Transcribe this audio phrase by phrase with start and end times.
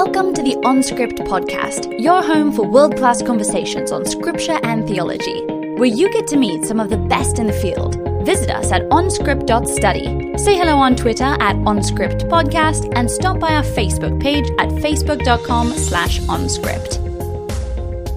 [0.00, 5.44] Welcome to the OnScript podcast, your home for world class conversations on scripture and theology,
[5.74, 7.96] where you get to meet some of the best in the field.
[8.24, 10.38] Visit us at onscript.study.
[10.38, 16.20] Say hello on Twitter at OnScriptPodcast and stop by our Facebook page at facebook.com slash
[16.20, 17.04] OnScript.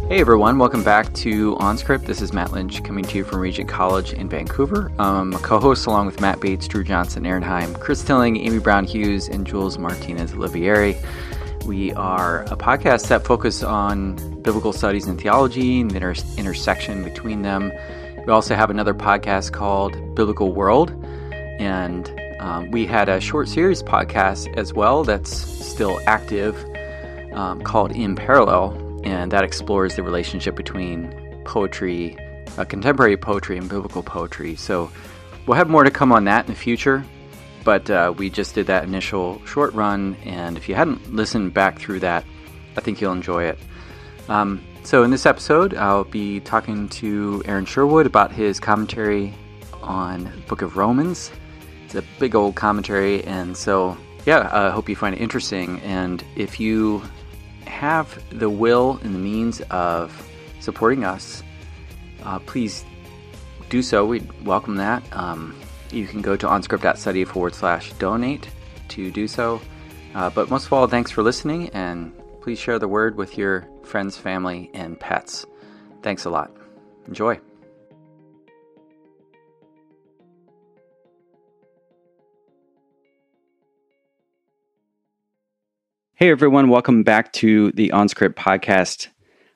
[0.07, 2.05] Hey everyone, welcome back to OnScript.
[2.05, 4.91] This is Matt Lynch coming to you from Regent College in Vancouver.
[4.99, 8.85] I'm a co-host along with Matt Bates, Drew Johnson, Erin Heim, Chris Tilling, Amy Brown
[8.85, 11.01] Hughes, and Jules Martinez Olivieri.
[11.65, 17.03] We are a podcast that focuses on biblical studies and theology and the inter- intersection
[17.03, 17.71] between them.
[18.25, 20.91] We also have another podcast called Biblical World,
[21.59, 26.55] and um, we had a short series podcast as well that's still active
[27.33, 31.13] um, called In Parallel, and that explores the relationship between
[31.45, 32.17] poetry,
[32.57, 34.55] uh, contemporary poetry, and biblical poetry.
[34.55, 34.91] So
[35.45, 37.05] we'll have more to come on that in the future
[37.63, 41.79] but uh, we just did that initial short run, and if you hadn't listened back
[41.79, 42.25] through that,
[42.77, 43.59] I think you'll enjoy it.
[44.29, 49.33] Um, so, in this episode, I'll be talking to Aaron Sherwood about his commentary
[49.81, 51.31] on Book of Romans.
[51.85, 55.79] It's a big old commentary, and so yeah, I hope you find it interesting.
[55.81, 57.01] And if you
[57.65, 60.27] have the will and the means of
[60.59, 61.41] supporting us,
[62.23, 62.85] uh, please
[63.69, 64.05] do so.
[64.05, 65.03] We'd welcome that.
[65.11, 65.55] Um,
[65.93, 68.49] you can go to onscript.study forward slash donate
[68.89, 69.61] to do so.
[70.13, 73.67] Uh, but most of all, thanks for listening, and please share the word with your
[73.83, 75.45] friends, family, and pets.
[76.01, 76.51] Thanks a lot.
[77.07, 77.39] Enjoy.
[86.15, 89.07] Hey everyone, welcome back to the OnScript podcast.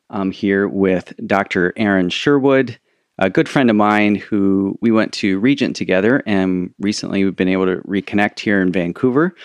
[0.09, 1.73] I'm here with Dr.
[1.77, 2.79] Aaron Sherwood
[3.17, 7.47] a good friend of mine who we went to Regent together, and recently we've been
[7.47, 9.35] able to reconnect here in Vancouver.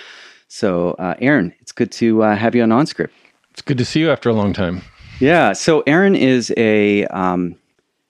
[0.49, 3.11] So, uh, Aaron, it's good to uh, have you on OnScript.
[3.53, 4.83] It's good to see you after a long time.
[5.21, 5.53] Yeah.
[5.53, 7.55] So, Aaron is a, um,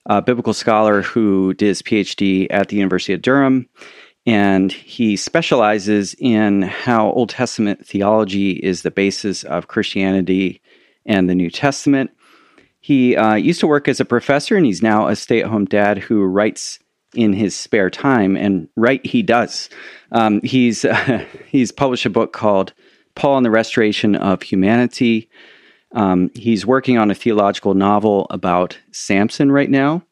[0.07, 3.69] a biblical scholar who did his PhD at the University of Durham,
[4.25, 10.61] and he specializes in how Old Testament theology is the basis of Christianity
[11.05, 12.11] and the New Testament.
[12.81, 15.65] He uh, used to work as a professor, and he's now a stay at home
[15.65, 16.79] dad who writes
[17.13, 19.69] in his spare time, and write he does.
[20.11, 22.73] Um, he's uh, he's published a book called
[23.15, 25.29] Paul and the Restoration of Humanity.
[25.93, 30.03] Um, he's working on a theological novel about Samson right now,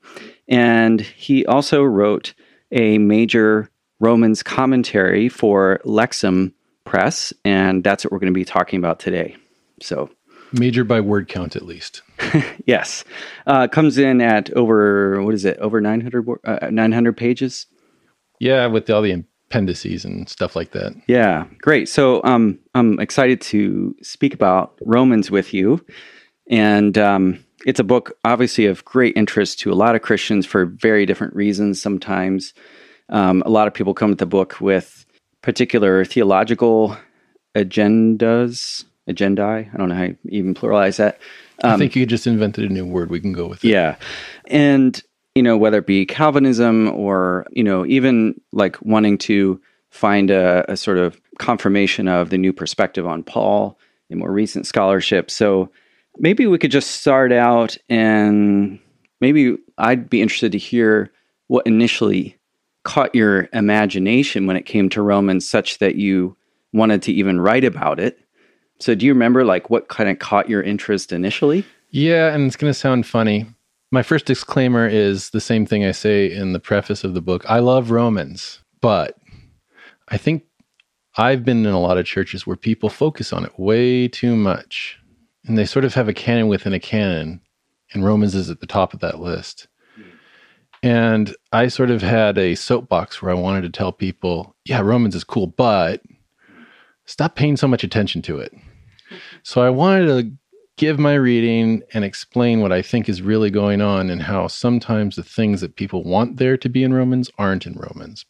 [0.47, 2.34] and he also wrote
[2.72, 3.69] a major
[4.00, 6.53] Romans commentary for Lexham
[6.86, 9.36] Press, and that's what we're going to be talking about today.
[9.81, 10.09] So,
[10.51, 12.01] major by word count, at least.
[12.66, 13.03] yes,
[13.47, 15.57] uh, comes in at over what is it?
[15.59, 17.66] Over 900, uh, 900 pages.
[18.40, 20.94] Yeah, with all the appendices and stuff like that.
[21.07, 21.90] Yeah, great.
[21.90, 25.84] So um, I'm excited to speak about Romans with you,
[26.50, 30.66] and um, it's a book obviously of great interest to a lot of Christians for
[30.66, 31.81] very different reasons.
[31.81, 32.53] Sometimes
[33.09, 35.06] um, a lot of people come to the book with
[35.41, 36.96] particular theological
[37.56, 39.74] agendas, agendae.
[39.74, 41.19] I don't know how you even pluralize that.
[41.63, 43.09] Um, I think you just invented a new word.
[43.09, 43.69] We can go with it.
[43.69, 43.95] Yeah.
[44.47, 45.01] And,
[45.35, 50.69] you know, whether it be Calvinism or, you know, even like wanting to find a,
[50.71, 53.77] a sort of confirmation of the new perspective on Paul
[54.09, 55.31] in more recent scholarship.
[55.31, 55.71] So
[56.17, 58.79] maybe we could just start out and
[59.21, 61.11] maybe I'd be interested to hear
[61.47, 62.37] what initially
[62.83, 66.35] caught your imagination when it came to Romans such that you
[66.73, 68.19] wanted to even write about it
[68.79, 71.66] so do you remember like what kind of caught your interest initially?
[71.91, 73.45] Yeah, and it's going to sound funny.
[73.91, 77.44] My first disclaimer is the same thing I say in the preface of the book.
[77.50, 79.18] I love Romans, but
[80.09, 80.44] I think
[81.18, 84.97] I've been in a lot of churches where people focus on it way too much.
[85.45, 87.41] And they sort of have a canon within a canon,
[87.91, 89.68] and Romans is at the top of that list.
[90.84, 95.16] And I sort of had a soapbox where I wanted to tell people, yeah, Romans
[95.16, 96.01] is cool, but
[97.06, 98.53] stop paying so much attention to it.
[99.50, 100.31] So I wanted to
[100.78, 105.16] give my reading and explain what I think is really going on and how sometimes
[105.16, 108.25] the things that people want there to be in Romans aren't in Romans.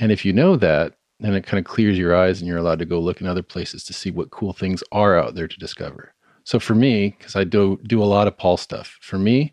[0.00, 2.78] And if you know that, then it kind of clears your eyes and you're allowed
[2.78, 5.58] to go look in other places to see what cool things are out there to
[5.58, 6.14] discover.
[6.44, 9.52] So for me, because I do do a lot of Paul stuff, for me,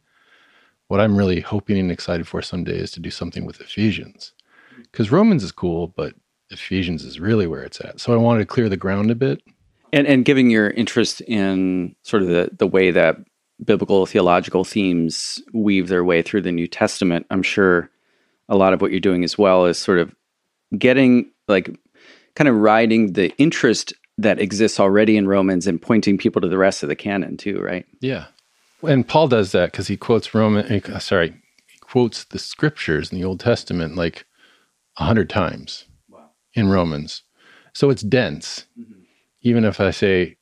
[0.88, 4.32] what I'm really hoping and excited for someday is to do something with Ephesians.
[4.78, 6.14] Because Romans is cool, but
[6.52, 8.00] Ephesians is really where it's at.
[8.00, 9.42] So I wanted to clear the ground a bit
[9.96, 13.18] and and giving your interest in sort of the the way that
[13.64, 17.90] biblical theological themes weave their way through the New Testament, I'm sure
[18.50, 20.14] a lot of what you're doing as well is sort of
[20.78, 21.76] getting like
[22.36, 26.58] kind of riding the interest that exists already in Romans and pointing people to the
[26.58, 27.86] rest of the canon too, right?
[28.02, 28.26] Yeah.
[28.84, 33.18] And Paul does that because he quotes Roman, uh, sorry, he quotes the scriptures in
[33.18, 34.26] the Old Testament like
[34.98, 36.30] a hundred times wow.
[36.54, 37.24] in Romans.
[37.74, 38.66] So it's dense.
[38.80, 38.95] Mm-hmm.
[39.46, 40.36] Even if I say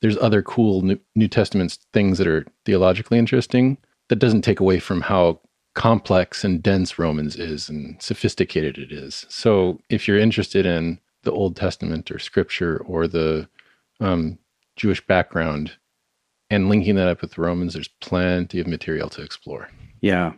[0.00, 3.78] there's other cool New, New Testament things that are theologically interesting,
[4.08, 5.40] that doesn't take away from how
[5.74, 9.26] complex and dense Romans is and sophisticated it is.
[9.28, 13.48] So if you're interested in the Old Testament or Scripture or the
[14.00, 14.38] um,
[14.76, 15.72] Jewish background
[16.48, 19.68] and linking that up with Romans, there's plenty of material to explore.
[20.00, 20.32] Yeah,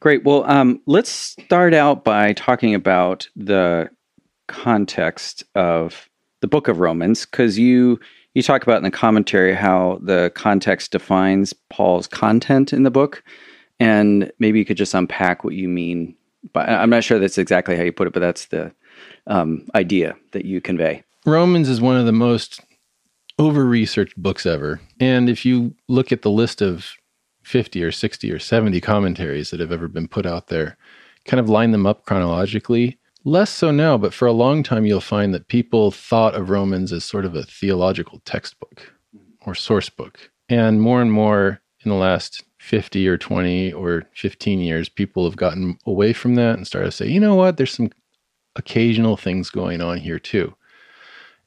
[0.00, 0.24] great.
[0.24, 3.90] Well, um, let's start out by talking about the
[4.46, 6.08] context of
[6.40, 7.98] the book of Romans, because you
[8.34, 13.22] you talk about in the commentary how the context defines Paul's content in the book,
[13.80, 16.14] and maybe you could just unpack what you mean.
[16.52, 18.72] But I'm not sure that's exactly how you put it, but that's the
[19.26, 21.02] um, idea that you convey.
[21.24, 22.60] Romans is one of the most
[23.38, 24.80] over researched books ever.
[25.00, 26.92] And if you look at the list of
[27.42, 30.76] 50 or 60 or 70 commentaries that have ever been put out there,
[31.24, 32.98] kind of line them up chronologically.
[33.26, 36.92] Less so now, but for a long time, you'll find that people thought of Romans
[36.92, 38.94] as sort of a theological textbook
[39.44, 40.30] or source book.
[40.48, 45.34] And more and more in the last 50 or 20 or 15 years, people have
[45.34, 47.90] gotten away from that and started to say, you know what, there's some
[48.54, 50.54] occasional things going on here too.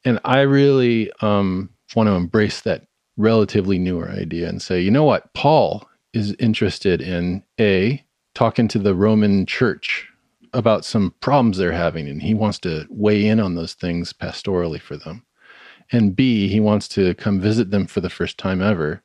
[0.03, 5.05] And I really um, want to embrace that relatively newer idea and say, you know
[5.05, 8.03] what, Paul is interested in A,
[8.35, 10.08] talking to the Roman church
[10.53, 14.79] about some problems they're having, and he wants to weigh in on those things pastorally
[14.79, 15.25] for them.
[15.91, 19.01] And B, he wants to come visit them for the first time ever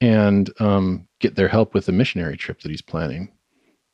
[0.00, 3.30] and um, get their help with the missionary trip that he's planning.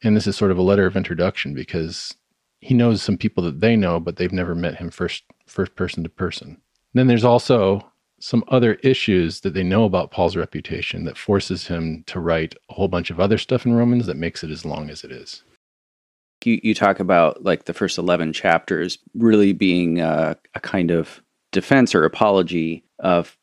[0.02, 2.14] And this is sort of a letter of introduction because
[2.60, 6.02] he knows some people that they know, but they've never met him first first person
[6.02, 6.60] to person.
[6.94, 12.02] then there's also some other issues that they know about Paul's reputation that forces him
[12.06, 14.88] to write a whole bunch of other stuff in Romans that makes it as long
[14.88, 15.42] as it is.
[16.44, 21.22] You, you talk about like the first 11 chapters really being a, a kind of
[21.50, 23.36] defense or apology of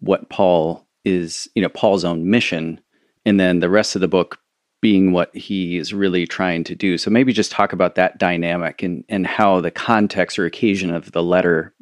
[0.00, 2.80] what Paul is, you know, Paul's own mission.
[3.24, 4.38] And then the rest of the book
[4.82, 6.96] being what he is really trying to do.
[6.98, 11.12] So maybe just talk about that dynamic and, and how the context or occasion of
[11.12, 11.74] the letter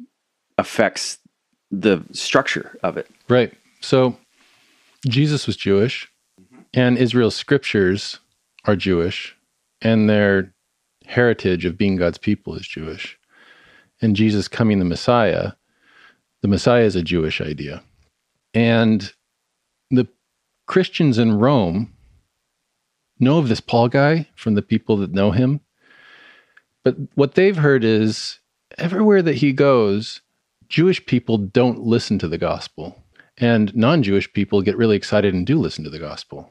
[0.57, 1.17] affects
[1.71, 3.09] the structure of it.
[3.29, 3.53] Right.
[3.79, 4.17] So
[5.07, 6.61] Jesus was Jewish, mm-hmm.
[6.73, 8.19] and Israel's scriptures
[8.65, 9.35] are Jewish,
[9.81, 10.53] and their
[11.09, 13.17] heritage of being God's people is Jewish.
[14.01, 15.53] And Jesus coming the Messiah,
[16.41, 17.83] the Messiah is a Jewish idea.
[18.53, 19.11] And
[19.89, 20.07] the
[20.67, 21.93] Christians in Rome
[23.19, 25.61] know of this Paul guy from the people that know him.
[26.83, 28.39] But what they've heard is
[28.77, 30.21] everywhere that he goes,
[30.69, 33.03] Jewish people don't listen to the gospel.
[33.37, 36.49] And non Jewish people get really excited and do listen to the gospel.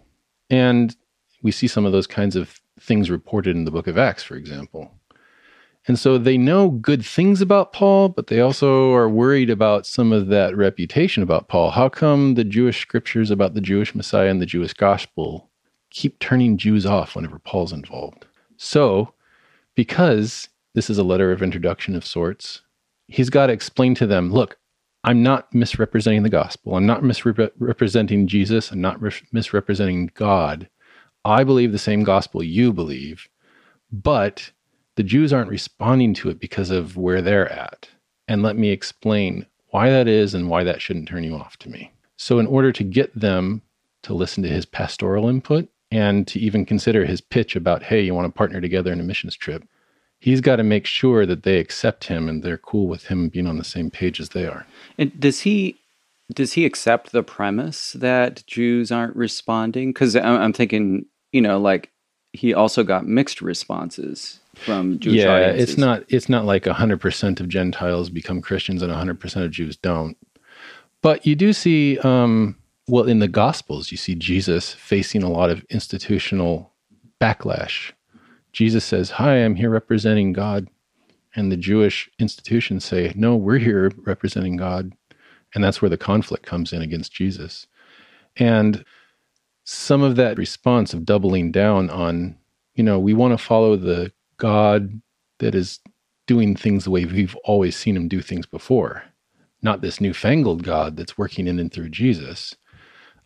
[0.51, 0.97] And
[1.43, 4.37] we see some of those kinds of things reported in the book of Acts, for
[4.37, 4.93] example.
[5.87, 10.13] And so they know good things about Paul, but they also are worried about some
[10.13, 11.71] of that reputation about Paul.
[11.71, 15.49] How come the Jewish scriptures about the Jewish Messiah and the Jewish gospel
[15.91, 18.27] keep turning Jews off whenever Paul's involved.
[18.57, 19.15] So,
[19.75, 22.63] because this is a letter of introduction of sorts,
[23.07, 24.59] he's got to explain to them look,
[25.05, 26.77] I'm not misrepresenting the gospel.
[26.77, 28.71] I'm not misrepresenting Jesus.
[28.71, 30.69] I'm not re- misrepresenting God.
[31.29, 33.29] I believe the same gospel you believe,
[33.93, 34.51] but
[34.97, 37.89] the Jews aren't responding to it because of where they're at.
[38.27, 41.71] And let me explain why that is and why that shouldn't turn you off to
[41.71, 41.93] me.
[42.17, 43.63] So, in order to get them
[44.03, 48.15] to listen to his pastoral input, and to even consider his pitch about, hey, you
[48.15, 49.65] want to partner together in a missions trip,
[50.19, 53.47] he's got to make sure that they accept him and they're cool with him being
[53.47, 54.67] on the same page as they are.
[54.99, 55.79] And does he
[56.35, 59.95] does he accept the premise that Jews aren't responding?
[59.95, 61.91] Because I'm thinking, you know, like
[62.33, 65.71] he also got mixed responses from Jewish yeah, audiences.
[65.71, 69.51] it's not it's not like hundred percent of Gentiles become Christians and hundred percent of
[69.51, 70.17] Jews don't.
[71.01, 72.57] But you do see um,
[72.89, 76.73] well, in the Gospels, you see Jesus facing a lot of institutional
[77.21, 77.93] backlash.
[78.53, 80.69] Jesus says, Hi, I'm here representing God.
[81.37, 84.93] And the Jewish institutions say, No, we're here representing God.
[85.55, 87.67] And that's where the conflict comes in against Jesus.
[88.37, 88.85] And
[89.71, 92.35] some of that response of doubling down on,
[92.75, 95.03] you know, we want to follow the God
[95.41, 95.79] that is
[96.27, 99.05] doing things the way we've always seen him do things before,
[99.61, 102.57] not this newfangled God that's working in and through Jesus.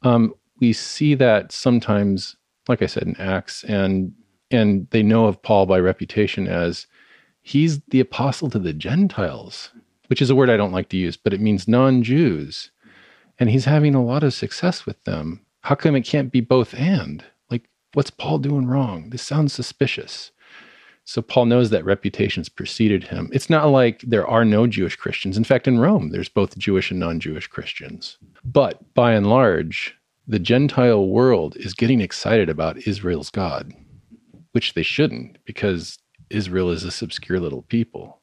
[0.03, 2.35] Um, we see that sometimes,
[2.67, 4.13] like I said in Acts, and
[4.51, 6.89] and they know of Paul by reputation as
[7.41, 9.71] he's the apostle to the Gentiles.
[10.09, 12.73] which is a word I don't like to use, but it means non Jews.
[13.39, 15.47] And he's having a lot of success with them.
[15.63, 17.25] How come it can't be both and?
[17.51, 19.11] Like, what's Paul doing wrong?
[19.11, 20.33] This sounds suspicious.
[21.05, 23.29] So Paul knows that reputation's preceded him.
[23.33, 25.37] It's not like there are no Jewish Christians.
[25.37, 28.19] In fact, in Rome, there's both Jewish and non Jewish Christians.
[28.45, 33.73] But by and large, the Gentile world is getting excited about Israel's God,
[34.53, 35.99] which they shouldn't, because
[36.31, 38.21] Israel is this obscure little people.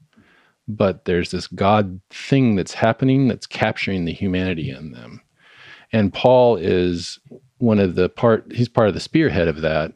[0.67, 5.21] But there's this God thing that's happening that's capturing the humanity in them.
[5.91, 7.19] And Paul is
[7.57, 9.93] one of the part, he's part of the spearhead of that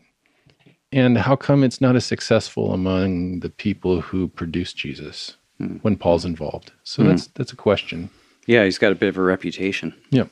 [0.94, 5.78] and how come it's not as successful among the people who produced Jesus hmm.
[5.78, 6.72] when Paul's involved?
[6.84, 7.10] So hmm.
[7.10, 8.10] that's that's a question.
[8.46, 9.94] Yeah, he's got a bit of a reputation.
[10.12, 10.26] Yeah.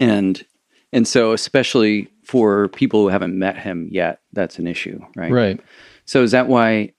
[0.00, 0.44] And
[0.92, 5.32] and so especially for people who haven't met him yet, that's an issue, right?
[5.32, 5.60] Right.
[6.04, 6.92] So is that why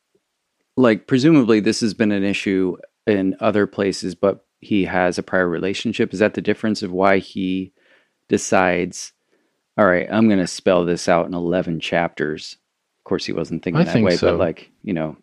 [0.75, 2.77] like presumably this has been an issue
[3.08, 6.13] in other places but he has a prior relationship?
[6.13, 7.72] Is that the difference of why he
[8.29, 9.12] decides
[9.79, 12.57] all right, I'm going to spell this out in 11 chapters
[12.98, 14.31] Of course, he wasn't thinking I that think way, so.
[14.31, 15.15] but like you know,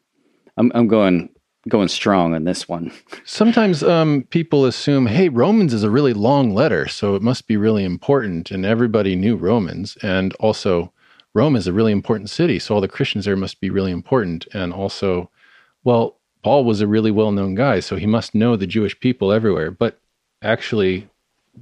[0.56, 1.28] I'm I'm going
[1.68, 2.90] going strong on this one.
[3.24, 7.56] Sometimes um, people assume, hey, Romans is a really long letter, so it must be
[7.56, 10.92] really important, and everybody knew Romans, and also
[11.34, 14.46] Rome is a really important city, so all the Christians there must be really important,
[14.54, 15.30] and also,
[15.84, 19.32] well, Paul was a really well known guy, so he must know the Jewish people
[19.32, 19.98] everywhere, but
[20.42, 21.08] actually.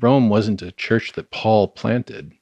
[0.00, 2.32] Rome wasn't a church that Paul planted.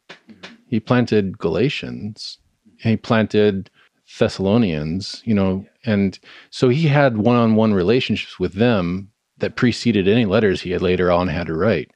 [0.67, 2.39] He planted Galatians,
[2.79, 3.71] he planted
[4.19, 6.19] Thessalonians, you know, and
[6.51, 10.83] so he had one on one relationships with them that preceded any letters he had
[10.83, 11.91] later on had to write.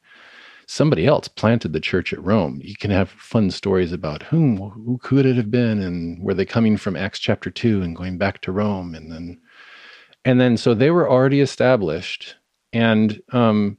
[0.66, 2.60] Somebody else planted the church at Rome.
[2.62, 6.44] You can have fun stories about whom, who could it have been, and were they
[6.44, 9.40] coming from Acts chapter two and going back to Rome, and then,
[10.24, 12.34] and then so they were already established.
[12.72, 13.78] And um,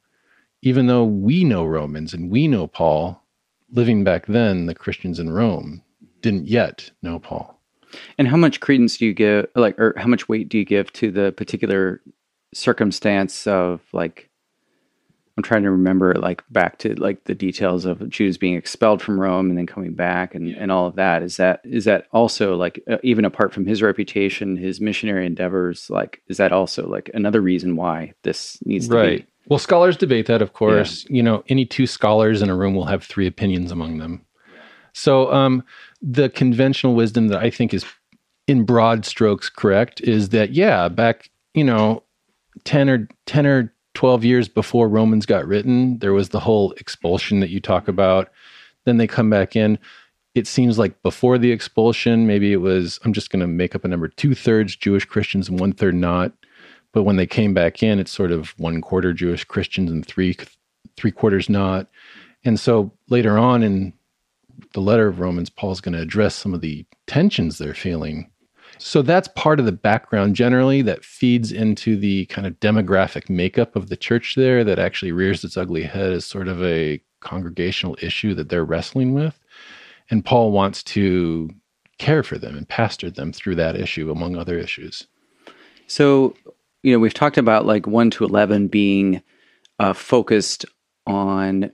[0.61, 3.23] even though we know Romans and we know Paul,
[3.71, 5.83] living back then, the Christians in Rome
[6.21, 7.59] didn't yet know Paul.
[8.17, 10.91] And how much credence do you give, like, or how much weight do you give
[10.93, 12.01] to the particular
[12.53, 14.29] circumstance of, like,
[15.37, 19.19] I'm trying to remember, like, back to like the details of Jews being expelled from
[19.19, 21.21] Rome and then coming back and, and all of that.
[21.21, 25.91] Is that is that also like uh, even apart from his reputation, his missionary endeavors,
[25.91, 29.19] like, is that also like another reason why this needs to right.
[29.19, 29.27] be?
[29.49, 31.05] Well, scholars debate that, of course.
[31.09, 31.15] Yeah.
[31.15, 34.25] You know, any two scholars in a room will have three opinions among them.
[34.93, 35.63] So, um,
[36.01, 37.85] the conventional wisdom that I think is
[38.47, 42.03] in broad strokes correct is that yeah, back you know,
[42.65, 47.39] ten or ten or twelve years before Romans got written, there was the whole expulsion
[47.39, 48.29] that you talk about.
[48.85, 49.79] Then they come back in.
[50.35, 53.83] It seems like before the expulsion, maybe it was I'm just going to make up
[53.83, 56.31] a number: two thirds Jewish Christians and one third not.
[56.97, 60.35] But when they came back in, it's sort of one quarter Jewish Christians and three
[60.95, 61.91] three quarters not.
[62.43, 63.93] And so later on in
[64.73, 68.31] the letter of Romans, Paul's going to address some of the tensions they're feeling.
[68.79, 73.75] So that's part of the background generally that feeds into the kind of demographic makeup
[73.75, 77.95] of the church there that actually rears its ugly head as sort of a congregational
[78.01, 79.37] issue that they're wrestling with.
[80.09, 81.51] And Paul wants to
[81.99, 85.05] care for them and pastor them through that issue, among other issues.
[85.85, 86.35] So,
[86.87, 89.21] you know, we've talked about like 1 to 11 being
[89.77, 90.65] uh, focused
[91.05, 91.69] on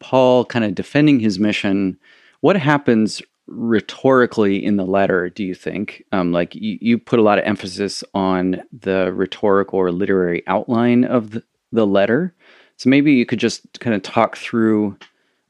[0.00, 1.96] Paul kind of defending his mission
[2.40, 6.02] what happens rhetorically in the letter, do you think?
[6.10, 11.04] Um, like you, you, put a lot of emphasis on the rhetorical or literary outline
[11.04, 12.34] of the, the letter.
[12.76, 14.98] So maybe you could just kind of talk through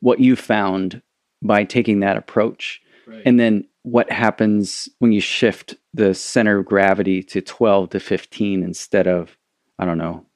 [0.00, 1.00] what you found
[1.42, 2.82] by taking that approach.
[3.06, 3.22] Right.
[3.24, 8.64] And then what happens when you shift the center of gravity to 12 to 15
[8.64, 9.38] instead of,
[9.78, 10.26] I don't know,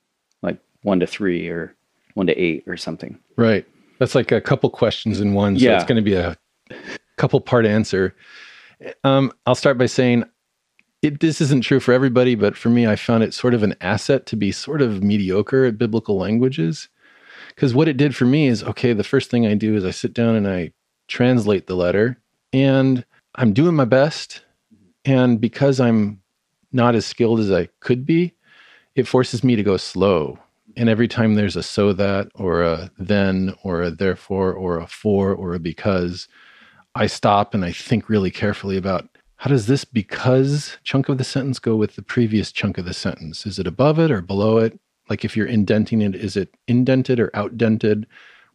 [0.41, 1.75] like one to three or
[2.15, 3.19] one to eight or something.
[3.37, 3.67] Right.
[3.99, 5.59] That's like a couple questions in one.
[5.59, 5.75] So yeah.
[5.75, 6.37] it's going to be a
[7.17, 8.15] couple part answer.
[9.03, 10.27] Um, I'll start by saying
[11.03, 13.75] it, this isn't true for everybody, but for me, I found it sort of an
[13.81, 16.89] asset to be sort of mediocre at biblical languages.
[17.49, 19.91] Because what it did for me is okay, the first thing I do is I
[19.91, 20.73] sit down and I
[21.09, 22.17] translate the letter,
[22.53, 24.43] and I'm doing my best.
[24.75, 25.13] Mm-hmm.
[25.13, 26.21] And because I'm
[26.73, 28.35] not as skilled as I could be,
[28.95, 30.39] it forces me to go slow
[30.77, 34.87] and every time there's a so that or a then or a therefore or a
[34.87, 36.29] for or a because,
[36.95, 41.25] I stop and I think really carefully about how does this because chunk of the
[41.25, 43.47] sentence go with the previous chunk of the sentence?
[43.47, 44.79] Is it above it or below it?
[45.09, 48.05] Like if you're indenting it, is it indented or outdented?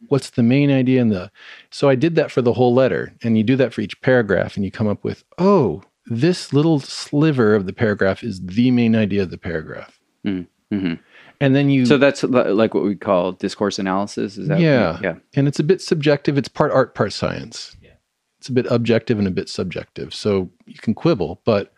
[0.08, 1.30] What's the main idea in the
[1.70, 4.56] so I did that for the whole letter, and you do that for each paragraph,
[4.56, 8.94] and you come up with, oh, this little sliver of the paragraph is the main
[8.94, 9.98] idea of the paragraph.
[10.24, 10.94] Mm, mm-hmm.
[11.40, 14.38] And then you So that's like what we call discourse analysis.
[14.38, 14.60] Is that?
[14.60, 14.98] Yeah.
[15.02, 15.16] Yeah.
[15.34, 16.38] and it's a bit subjective.
[16.38, 17.76] It's part art, part science.
[17.82, 17.90] yeah.
[18.38, 20.14] It's a bit objective and a bit subjective.
[20.14, 21.72] So you can quibble, but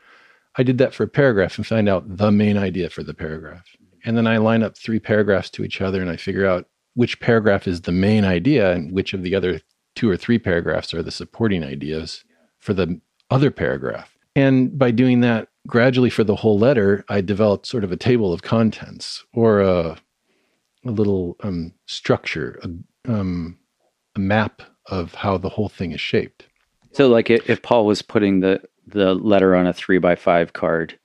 [0.56, 3.64] I did that for a paragraph and find out the main idea for the paragraph.
[4.04, 7.20] And then I line up three paragraphs to each other and I figure out which
[7.20, 9.60] paragraph is the main idea and which of the other
[9.94, 12.24] two or three paragraphs are the supporting ideas
[12.58, 13.00] for the
[13.30, 14.18] other paragraph.
[14.34, 18.32] And by doing that gradually for the whole letter, I developed sort of a table
[18.32, 19.96] of contents or a,
[20.84, 23.60] a little um, structure, a, um,
[24.16, 26.48] a map of how the whole thing is shaped.
[26.94, 30.98] So like if, Paul was putting the the letter on a three by five card,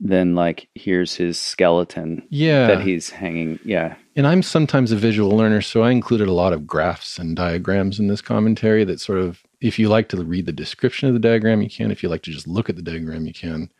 [0.00, 2.66] then like here's his skeleton Yeah.
[2.68, 3.58] that he's hanging.
[3.64, 3.96] Yeah.
[4.14, 7.98] And I'm sometimes a visual learner, so I included a lot of graphs and diagrams
[7.98, 11.20] in this commentary that sort of, if you like to read the description of the
[11.20, 11.90] diagram, you can.
[11.90, 13.70] If you like to just look at the diagram, you can.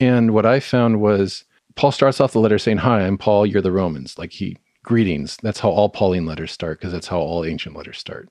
[0.00, 1.44] And what I found was
[1.76, 4.18] Paul starts off the letter saying, Hi, I'm Paul, you're the Romans.
[4.18, 5.36] Like he, greetings.
[5.42, 8.28] That's how all Pauline letters start, because that's how all ancient letters start.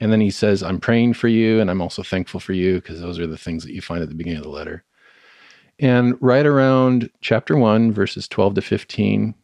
[0.00, 3.00] And then he says, I'm praying for you, and I'm also thankful for you, because
[3.00, 4.84] those are the things that you find at the beginning of the letter.
[5.78, 9.34] And right around chapter one, verses 12 to 15,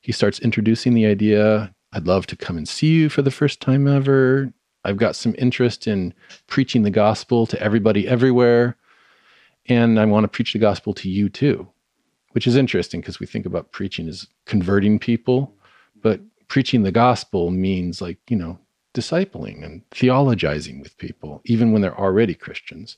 [0.00, 3.60] he starts introducing the idea I'd love to come and see you for the first
[3.60, 4.52] time ever.
[4.84, 6.14] I've got some interest in
[6.46, 8.76] preaching the gospel to everybody everywhere.
[9.68, 11.68] And I want to preach the gospel to you too,
[12.32, 15.54] which is interesting because we think about preaching as converting people,
[16.02, 18.58] but preaching the gospel means like, you know,
[18.94, 22.96] discipling and theologizing with people, even when they're already Christians.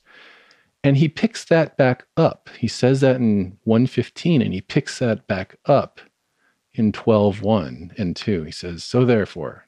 [0.83, 2.49] And he picks that back up.
[2.57, 5.99] He says that in 115, and he picks that back up
[6.73, 8.43] in 12.1 and 2.
[8.43, 9.67] He says, So therefore,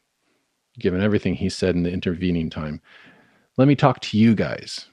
[0.80, 2.82] given everything he said in the intervening time,
[3.58, 4.88] let me talk to you guys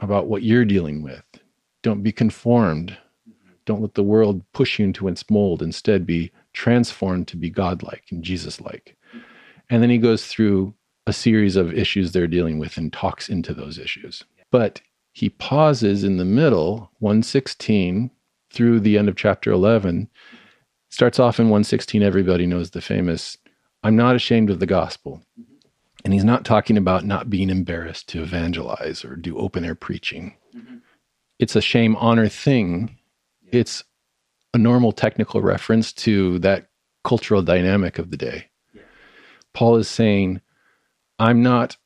[0.00, 1.24] about what you're dealing with.
[1.82, 2.96] Don't be conformed.
[3.66, 5.62] Don't let the world push you into its mold.
[5.62, 8.96] Instead, be transformed to be godlike and Jesus like.
[9.70, 10.74] And then he goes through
[11.06, 14.22] a series of issues they're dealing with and talks into those issues.
[14.50, 14.80] But
[15.14, 18.10] he pauses in the middle, 116
[18.50, 20.10] through the end of chapter 11.
[20.90, 23.38] Starts off in 116, everybody knows the famous,
[23.84, 25.22] I'm not ashamed of the gospel.
[26.04, 30.36] And he's not talking about not being embarrassed to evangelize or do open air preaching.
[30.54, 30.78] Mm-hmm.
[31.38, 32.98] It's a shame honor thing.
[33.52, 33.84] It's
[34.52, 36.68] a normal technical reference to that
[37.04, 38.46] cultural dynamic of the day.
[39.52, 40.40] Paul is saying,
[41.20, 41.76] I'm not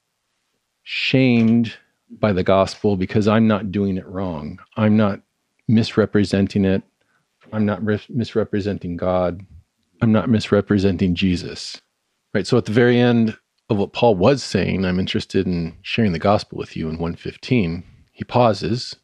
[0.82, 1.76] shamed
[2.10, 4.58] by the gospel because I'm not doing it wrong.
[4.76, 5.20] I'm not
[5.66, 6.82] misrepresenting it.
[7.52, 9.44] I'm not re- misrepresenting God.
[10.00, 11.80] I'm not misrepresenting Jesus.
[12.34, 12.46] Right.
[12.46, 13.36] So at the very end
[13.70, 17.82] of what Paul was saying, I'm interested in sharing the gospel with you in 115.
[18.12, 18.96] He pauses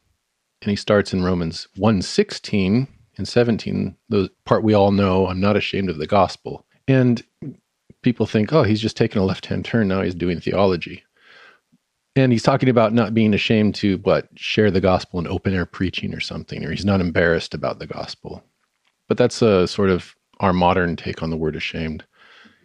[0.61, 2.87] and he starts in Romans 116
[3.17, 6.65] and 17, the part we all know, I'm not ashamed of the gospel.
[6.87, 7.23] And
[8.01, 9.87] people think, oh, he's just taking a left hand turn.
[9.87, 11.03] Now he's doing theology.
[12.15, 15.65] And he's talking about not being ashamed to what share the gospel in open air
[15.65, 18.43] preaching or something, or he's not embarrassed about the gospel.
[19.07, 22.05] But that's a sort of our modern take on the word ashamed.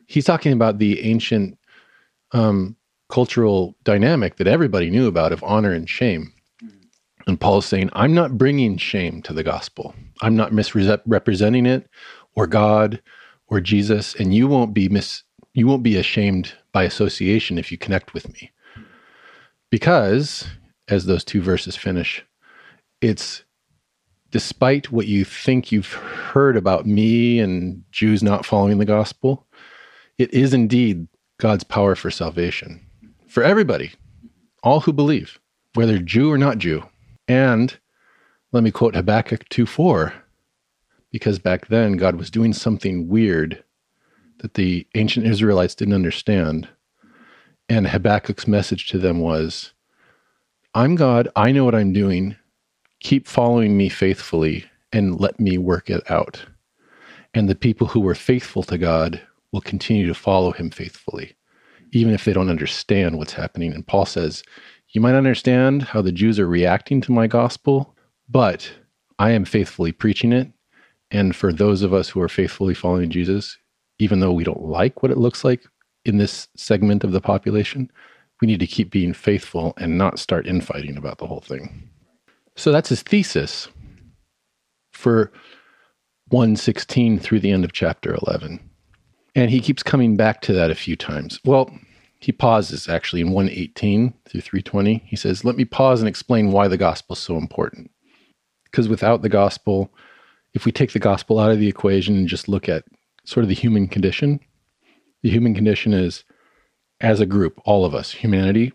[0.07, 1.59] He's talking about the ancient
[2.33, 2.77] um,
[3.09, 6.33] cultural dynamic that everybody knew about of honor and shame.
[7.27, 9.95] And Paul's saying, I'm not bringing shame to the gospel.
[10.23, 11.89] I'm not misrepresenting it
[12.35, 13.03] or God
[13.49, 17.79] or Jesus, and you won't be mis you won't be ashamed by association if you
[17.79, 18.53] connect with me.
[19.71, 20.49] Because,
[20.89, 22.25] as those two verses finish,
[23.01, 23.45] it's
[24.31, 29.47] despite what you think you've heard about me and Jews not following the gospel,
[30.19, 32.85] it is indeed God's power for salvation
[33.31, 33.93] for everybody,
[34.63, 35.39] all who believe,
[35.75, 36.83] whether Jew or not Jew.
[37.29, 37.79] And
[38.53, 40.13] let me quote Habakkuk 2 4,
[41.13, 43.63] because back then God was doing something weird
[44.41, 46.69] that the ancient Israelites didn't understand.
[47.71, 49.73] And Habakkuk's message to them was
[50.75, 52.35] I'm God, I know what I'm doing.
[52.99, 56.45] Keep following me faithfully and let me work it out.
[57.33, 59.21] And the people who were faithful to God
[59.53, 61.37] will continue to follow him faithfully,
[61.93, 63.73] even if they don't understand what's happening.
[63.73, 64.43] And Paul says,
[64.89, 67.95] You might understand how the Jews are reacting to my gospel,
[68.29, 68.69] but
[69.21, 70.51] I am faithfully preaching it.
[71.13, 73.57] And for those of us who are faithfully following Jesus,
[74.01, 75.63] even though we don't like what it looks like
[76.05, 77.91] in this segment of the population,
[78.41, 81.89] we need to keep being faithful and not start infighting about the whole thing.
[82.57, 83.69] So that's his thesis
[84.93, 85.33] for
[86.29, 88.61] 116 through the end of chapter 11.
[89.35, 91.41] And he keeps coming back to that a few times.
[91.45, 91.71] Well,
[92.21, 95.03] he pauses actually in 118 through 320.
[95.07, 97.91] He says, Let me pause and explain why the gospel is so important.
[98.65, 99.93] Because without the gospel,
[100.53, 102.85] if we take the gospel out of the equation and just look at
[103.25, 104.41] sort of the human condition,
[105.23, 106.25] the human condition is
[107.01, 108.73] as a group, all of us, humanity,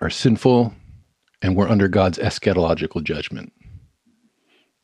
[0.00, 0.74] are sinful
[1.42, 3.52] and we're under God's eschatological judgment.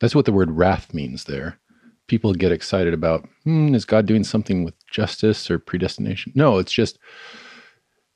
[0.01, 1.59] That's what the word wrath means there.
[2.07, 6.33] People get excited about, hmm, is God doing something with justice or predestination?
[6.35, 6.99] No, it's just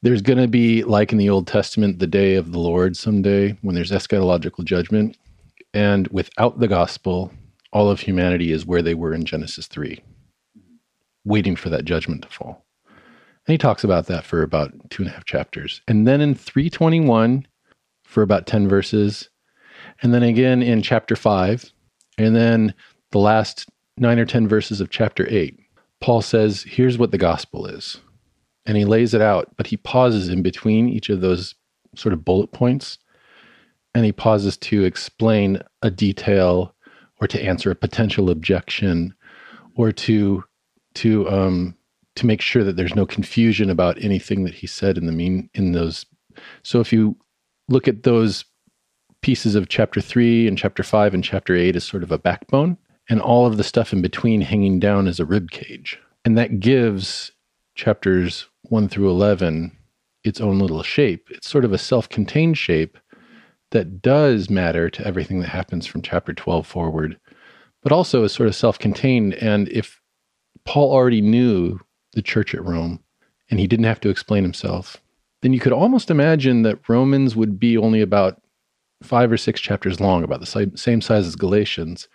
[0.02, 3.56] there's going to be, like in the Old Testament, the day of the Lord someday
[3.62, 5.16] when there's eschatological judgment.
[5.74, 7.32] And without the gospel,
[7.72, 10.00] all of humanity is where they were in Genesis 3,
[11.28, 12.64] waiting for that judgment to fall.
[13.46, 15.80] And he talks about that for about two and a half chapters.
[15.86, 17.46] And then in 321,
[18.08, 19.28] for about 10 verses.
[20.02, 21.72] And then again in chapter 5.
[22.16, 22.74] And then
[23.12, 25.58] the last nine or 10 verses of chapter 8,
[26.00, 28.00] Paul says, Here's what the gospel is.
[28.64, 31.54] And he lays it out, but he pauses in between each of those
[31.94, 32.98] sort of bullet points.
[33.94, 36.74] And he pauses to explain a detail
[37.20, 39.14] or to answer a potential objection
[39.76, 40.44] or to
[40.98, 41.74] to um
[42.16, 45.48] to make sure that there's no confusion about anything that he said in the mean
[45.54, 46.04] in those.
[46.64, 47.16] So if you
[47.68, 48.44] look at those
[49.22, 52.76] pieces of chapter 3 and chapter 5 and chapter 8 as sort of a backbone
[53.08, 55.98] and all of the stuff in between hanging down as a rib cage.
[56.24, 57.30] And that gives
[57.76, 59.76] chapters 1 through 11
[60.24, 61.28] its own little shape.
[61.30, 62.98] It's sort of a self-contained shape
[63.70, 67.18] that does matter to everything that happens from chapter 12 forward,
[67.82, 69.34] but also is sort of self contained.
[69.34, 70.00] And if
[70.68, 71.80] Paul already knew
[72.12, 73.02] the church at Rome
[73.50, 74.98] and he didn't have to explain himself,
[75.40, 78.42] then you could almost imagine that Romans would be only about
[79.02, 82.06] five or six chapters long, about the same size as Galatians.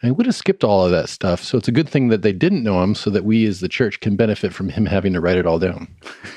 [0.00, 1.42] And he would have skipped all of that stuff.
[1.42, 3.68] So it's a good thing that they didn't know him so that we as the
[3.68, 5.88] church can benefit from him having to write it all down.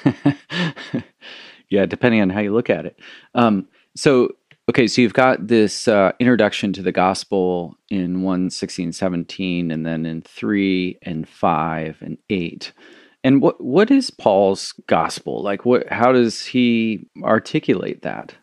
[1.70, 3.00] yeah, depending on how you look at it.
[3.36, 4.30] Um, so
[4.70, 9.84] Okay, so you've got this uh, introduction to the gospel in 1, 16, 17, and
[9.84, 12.72] then in 3 and 5 and 8.
[13.24, 15.42] And what what is Paul's gospel?
[15.42, 18.36] Like what how does he articulate that?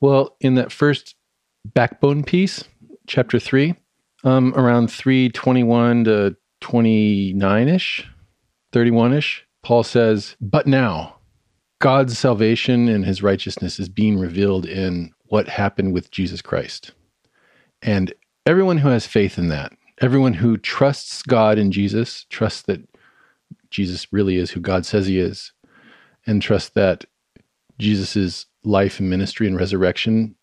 [0.00, 1.16] Well, in that first
[1.64, 2.62] backbone piece,
[3.08, 3.74] chapter 3,
[4.22, 8.04] um, around 321 to 29ish,
[8.72, 11.16] 31ish, Paul says, "But now
[11.80, 16.92] God's salvation and his righteousness is being revealed in what happened with Jesus Christ.
[17.80, 18.12] And
[18.44, 22.82] everyone who has faith in that, everyone who trusts God in Jesus, trusts that
[23.70, 25.52] Jesus really is who God says he is,
[26.26, 27.06] and trusts that
[27.78, 30.34] Jesus' life and ministry and resurrection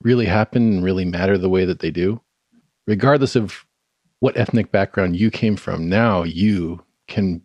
[0.00, 2.18] really happen and really matter the way that they do,
[2.86, 3.66] regardless of
[4.20, 7.42] what ethnic background you came from, now you can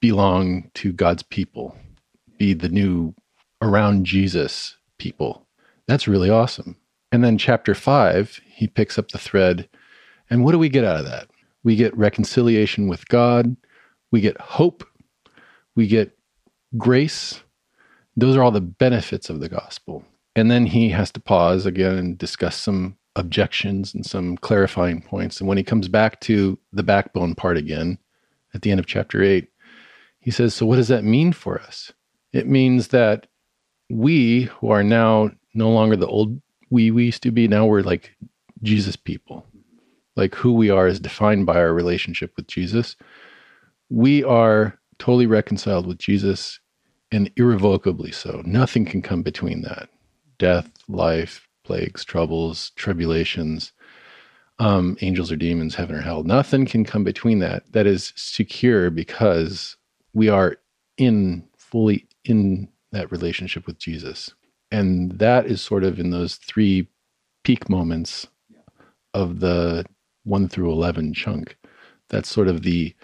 [0.00, 1.76] belong to God's people,
[2.36, 3.14] be the new
[3.62, 5.45] around Jesus people
[5.86, 6.76] that's really awesome.
[7.12, 9.68] And then chapter five, he picks up the thread.
[10.28, 11.28] And what do we get out of that?
[11.62, 13.56] We get reconciliation with God,
[14.10, 14.84] we get hope,
[15.74, 16.16] we get
[16.76, 17.42] grace.
[18.16, 20.04] Those are all the benefits of the gospel.
[20.34, 25.40] And then he has to pause again and discuss some objections and some clarifying points.
[25.40, 27.98] And when he comes back to the backbone part again
[28.54, 29.48] at the end of chapter eight,
[30.18, 31.92] he says, So, what does that mean for us?
[32.32, 33.26] It means that
[33.88, 36.40] we who are now no longer the old
[36.70, 37.48] we we used to be.
[37.48, 38.16] Now we're like
[38.62, 39.46] Jesus people.
[40.16, 42.96] Like who we are is defined by our relationship with Jesus.
[43.90, 46.58] We are totally reconciled with Jesus
[47.12, 48.42] and irrevocably so.
[48.44, 49.88] Nothing can come between that.
[50.38, 53.72] Death, life, plagues, troubles, tribulations,
[54.58, 56.24] um, angels or demons, heaven or hell.
[56.24, 57.70] Nothing can come between that.
[57.72, 59.76] That is secure because
[60.14, 60.56] we are
[60.96, 64.32] in fully in that relationship with Jesus
[64.70, 66.88] and that is sort of in those three
[67.44, 68.26] peak moments
[69.14, 69.84] of the
[70.24, 71.56] 1 through 11 chunk.
[72.08, 72.94] That's sort of the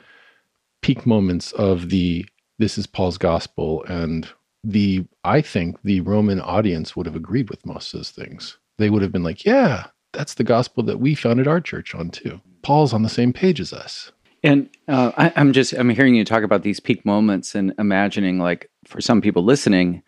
[0.82, 2.26] peak moments of the
[2.58, 4.28] this is paul's gospel and
[4.64, 8.58] the i think the roman audience would have agreed with most of those things.
[8.78, 12.10] They would have been like yeah that's the gospel that we founded our church on
[12.10, 12.40] too.
[12.62, 14.12] Paul's on the same page as us.
[14.44, 18.38] And uh, I, i'm just i'm hearing you talk about these peak moments and imagining
[18.38, 20.02] like for some people listening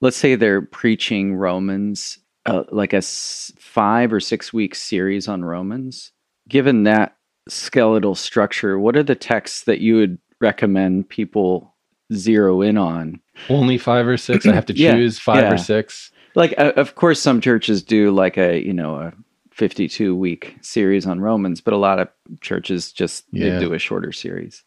[0.00, 5.44] let's say they're preaching Romans, uh, like a s- five or six week series on
[5.44, 6.12] Romans.
[6.48, 7.16] Given that
[7.48, 11.74] skeletal structure, what are the texts that you would recommend people
[12.12, 13.20] zero in on?
[13.48, 14.46] Only five or six.
[14.46, 15.52] I have to choose yeah, five yeah.
[15.52, 16.10] or six.
[16.34, 19.12] Like, uh, of course, some churches do like a you know a
[19.50, 22.08] 52 week series on Romans, but a lot of
[22.40, 23.58] churches just yeah.
[23.58, 24.62] do a shorter series.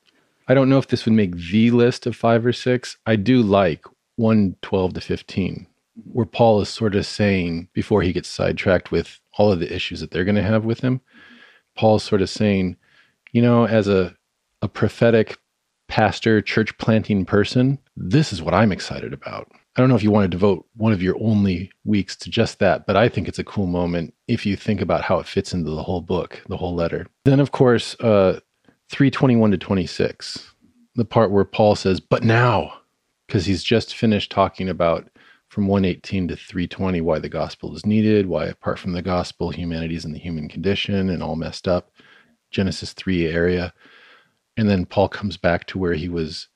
[0.47, 2.97] I don't know if this would make the list of five or six.
[3.05, 3.85] I do like
[4.21, 5.67] 1 12 to 15,
[6.13, 9.99] where Paul is sort of saying, before he gets sidetracked with all of the issues
[9.99, 11.01] that they're going to have with him,
[11.75, 12.77] Paul's sort of saying,
[13.31, 14.15] you know, as a,
[14.62, 15.38] a prophetic
[15.88, 19.51] pastor, church planting person, this is what I'm excited about.
[19.75, 22.60] I don't know if you want to devote one of your only weeks to just
[22.60, 25.53] that, but I think it's a cool moment if you think about how it fits
[25.53, 27.07] into the whole book, the whole letter.
[27.23, 28.39] Then, of course, uh,
[28.89, 30.53] 321 to 26,
[30.95, 32.80] the part where Paul says, but now,
[33.31, 35.09] because he's just finished talking about
[35.47, 39.95] from 118 to 320 why the gospel is needed, why apart from the gospel, humanity
[39.95, 41.91] is in the human condition and all messed up.
[42.51, 43.73] Genesis 3 area.
[44.57, 46.49] And then Paul comes back to where he was,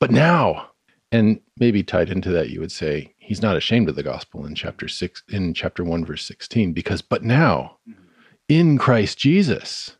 [0.00, 0.68] but now,
[1.10, 4.54] and maybe tied into that, you would say he's not ashamed of the gospel in
[4.54, 8.02] chapter six, in chapter one, verse 16, because, but now mm-hmm.
[8.50, 9.96] in Christ Jesus,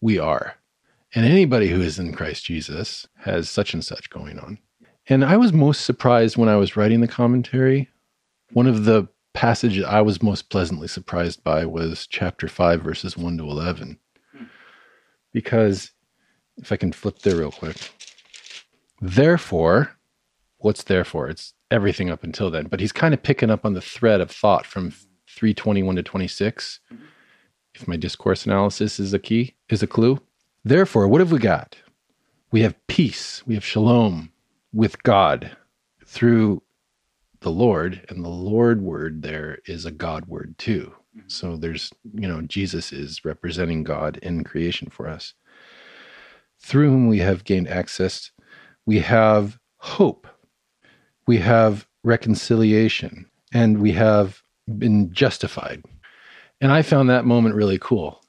[0.00, 0.56] we are.
[1.14, 4.58] And anybody who is in Christ Jesus has such and such going on.
[5.08, 7.88] And I was most surprised when I was writing the commentary.
[8.52, 13.38] One of the passages I was most pleasantly surprised by was chapter 5, verses 1
[13.38, 13.98] to 11.
[15.32, 15.92] Because
[16.58, 17.90] if I can flip there real quick.
[19.00, 19.96] Therefore,
[20.58, 21.28] what's therefore?
[21.28, 22.66] It's everything up until then.
[22.66, 24.90] But he's kind of picking up on the thread of thought from
[25.28, 26.80] 321 to 26.
[27.74, 30.20] If my discourse analysis is a key, is a clue.
[30.64, 31.76] Therefore, what have we got?
[32.50, 34.32] We have peace, we have shalom
[34.78, 35.56] with God
[36.06, 36.62] through
[37.40, 40.94] the Lord, and the Lord word there is a God word too.
[41.16, 41.28] Mm-hmm.
[41.28, 45.34] So there's, you know, Jesus is representing God in creation for us,
[46.60, 48.30] through whom we have gained access.
[48.86, 50.28] We have hope,
[51.26, 54.44] we have reconciliation, and we have
[54.78, 55.84] been justified.
[56.60, 58.20] And I found that moment really cool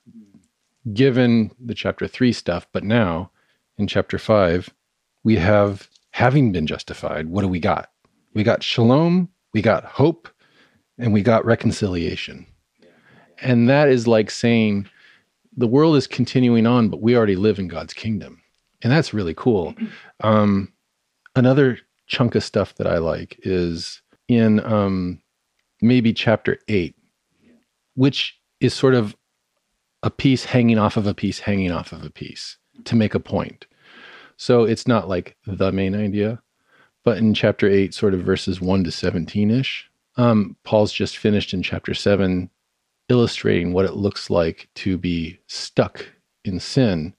[0.93, 3.29] given the chapter three stuff, but now
[3.77, 4.73] in chapter five,
[5.23, 7.89] we have having been justified, what do we got?
[8.33, 10.29] We got shalom, we got hope,
[10.97, 12.45] and we got reconciliation.
[13.41, 14.89] And that is like saying
[15.55, 18.41] the world is continuing on, but we already live in God's kingdom.
[18.81, 19.75] And that's really cool.
[20.21, 20.73] Um,
[21.37, 25.21] another chunk of stuff that I like is in um,
[25.81, 26.93] maybe chapter eight,
[27.95, 29.15] which is sort of
[30.03, 33.19] a piece hanging off of a piece hanging off of a piece to make a
[33.21, 33.65] point.
[34.39, 36.41] So it's not like the main idea,
[37.03, 41.53] but in chapter 8, sort of verses 1 to 17 ish, um, Paul's just finished
[41.53, 42.49] in chapter 7
[43.09, 46.05] illustrating what it looks like to be stuck
[46.45, 47.13] in sin.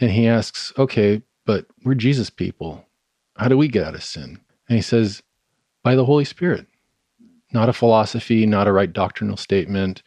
[0.00, 2.86] And he asks, okay, but we're Jesus people.
[3.36, 4.40] How do we get out of sin?
[4.70, 5.22] And he says,
[5.84, 6.66] by the Holy Spirit.
[7.52, 10.02] Not a philosophy, not a right doctrinal statement,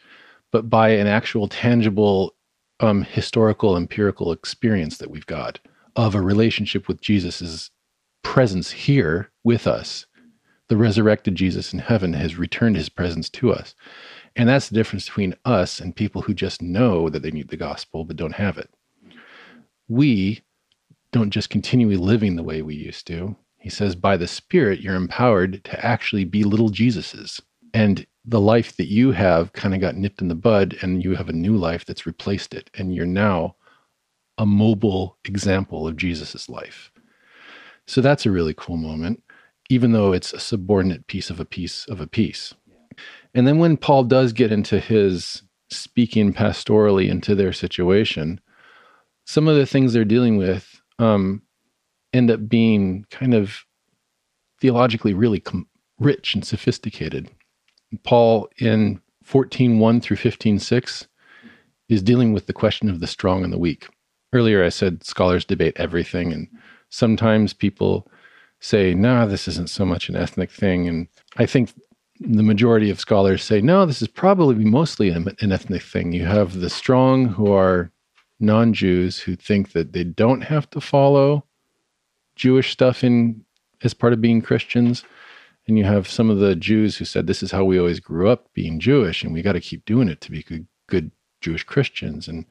[0.50, 2.34] but by an actual tangible
[2.80, 5.60] um, historical empirical experience that we've got
[5.96, 7.70] of a relationship with Jesus'
[8.22, 10.06] presence here with us.
[10.68, 13.74] The resurrected Jesus in heaven has returned his presence to us.
[14.36, 17.56] And that's the difference between us and people who just know that they need the
[17.56, 18.70] gospel but don't have it.
[19.88, 20.42] We
[21.12, 23.36] don't just continually living the way we used to.
[23.58, 27.40] He says, by the Spirit, you're empowered to actually be little Jesuses.
[27.74, 31.14] And the life that you have kind of got nipped in the bud and you
[31.16, 33.56] have a new life that's replaced it and you're now
[34.40, 36.90] a mobile example of jesus's life.
[37.86, 39.22] So that's a really cool moment
[39.68, 42.54] even though it's a subordinate piece of a piece of a piece.
[43.34, 48.40] And then when paul does get into his speaking pastorally into their situation
[49.26, 51.42] some of the things they're dealing with um,
[52.12, 53.64] end up being kind of
[54.60, 55.68] theologically really com-
[56.00, 57.30] rich and sophisticated.
[58.02, 61.06] Paul in 14:1 through 15:6
[61.88, 63.88] is dealing with the question of the strong and the weak.
[64.32, 66.48] Earlier I said scholars debate everything and
[66.88, 68.08] sometimes people
[68.60, 71.72] say, "Nah, this isn't so much an ethnic thing." And I think
[72.20, 76.26] the majority of scholars say, "No, this is probably mostly an, an ethnic thing." You
[76.26, 77.90] have the strong who are
[78.38, 81.44] non-Jews who think that they don't have to follow
[82.36, 83.44] Jewish stuff in
[83.82, 85.04] as part of being Christians
[85.70, 88.28] and you have some of the Jews who said, This is how we always grew
[88.28, 91.62] up being Jewish, and we got to keep doing it to be good, good Jewish
[91.62, 92.26] Christians.
[92.26, 92.44] And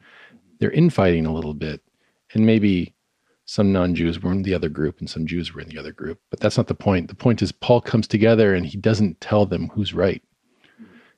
[0.59, 1.81] they're infighting a little bit.
[2.33, 2.93] And maybe
[3.45, 5.91] some non Jews were in the other group and some Jews were in the other
[5.91, 6.19] group.
[6.29, 7.07] But that's not the point.
[7.07, 10.21] The point is, Paul comes together and he doesn't tell them who's right.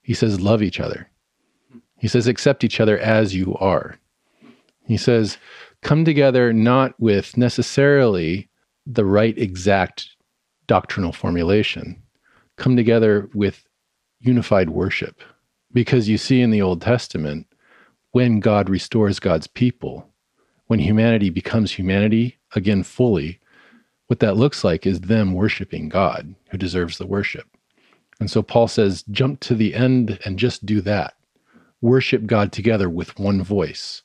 [0.04, 1.10] He says, Love each other.
[1.98, 3.98] He says, Accept each other as you are.
[4.86, 5.38] He says,
[5.82, 8.50] Come together not with necessarily
[8.86, 10.16] the right exact
[10.68, 12.02] doctrinal formulation
[12.62, 13.68] come together with
[14.20, 15.22] unified worship.
[15.74, 17.48] Because you see in the Old Testament,
[18.12, 20.08] when God restores God's people,
[20.68, 23.40] when humanity becomes humanity again fully,
[24.08, 27.48] what that looks like is them worshiping God who deserves the worship.
[28.20, 31.16] And so Paul says, jump to the end and just do that.
[31.82, 34.04] Worship God together with one voice.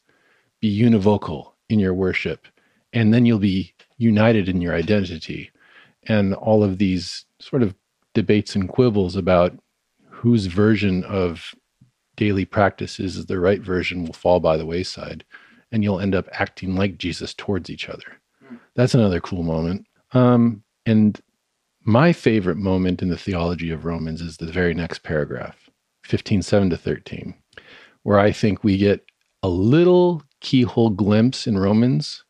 [0.60, 2.46] be univocal in your worship,
[2.92, 5.50] and then you'll be united in your identity.
[6.04, 7.74] And all of these sort of
[8.14, 9.58] debates and quibbles about
[10.10, 11.54] whose version of
[12.16, 15.24] daily practices is the right version will fall by the wayside,
[15.70, 18.20] and you'll end up acting like Jesus towards each other.
[18.74, 19.86] That's another cool moment.
[20.12, 21.20] Um, and
[21.84, 25.70] my favorite moment in the theology of Romans is the very next paragraph,
[26.04, 27.34] 15, 7 to 13,
[28.02, 29.04] where I think we get
[29.42, 32.24] a little keyhole glimpse in Romans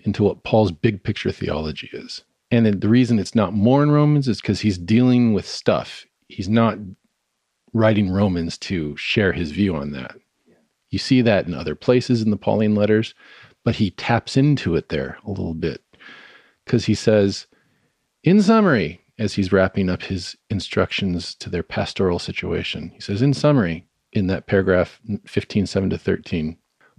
[0.00, 2.22] into what Paul's big picture theology is.
[2.50, 6.04] And the reason it's not more in Romans is because he's dealing with stuff.
[6.28, 6.76] He's not
[7.72, 10.16] writing Romans to share his view on that.
[10.90, 13.14] You see that in other places in the Pauline letters,
[13.64, 15.82] but he taps into it there a little bit
[16.64, 17.46] because he says,
[18.22, 23.34] in summary, as he's wrapping up his instructions to their pastoral situation, he says, in
[23.34, 26.56] summary, in that paragraph 15, 7 to 13,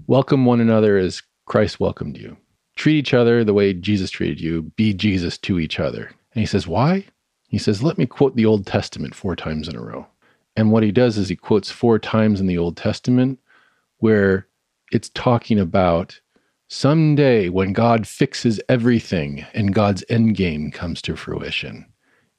[0.08, 2.38] welcome one another as Christ welcomed you.
[2.76, 4.64] Treat each other the way Jesus treated you.
[4.76, 6.06] Be Jesus to each other.
[6.34, 7.06] And he says, why?
[7.48, 10.08] He says, let me quote the Old Testament four times in a row.
[10.56, 13.39] And what he does is he quotes four times in the Old Testament
[13.98, 14.48] where
[14.92, 16.20] it's talking about
[16.68, 21.86] someday when God fixes everything and God's end game comes to fruition.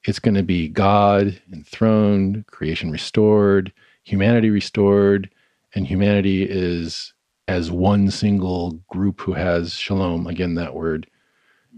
[0.03, 3.73] It's going to be God enthroned, creation restored,
[4.03, 5.29] humanity restored,
[5.73, 7.13] and humanity is
[7.47, 11.07] as one single group who has shalom, again, that word,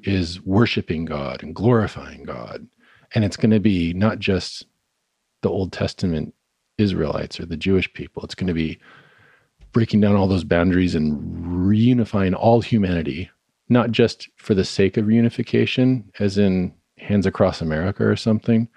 [0.03, 2.67] is worshiping God and glorifying God.
[3.15, 4.65] And it's going to be not just
[5.41, 6.33] the Old Testament
[6.77, 8.79] Israelites or the Jewish people, it's going to be
[9.71, 13.29] breaking down all those boundaries and reunifying all humanity,
[13.69, 18.67] not just for the sake of reunification, as in hands across America or something,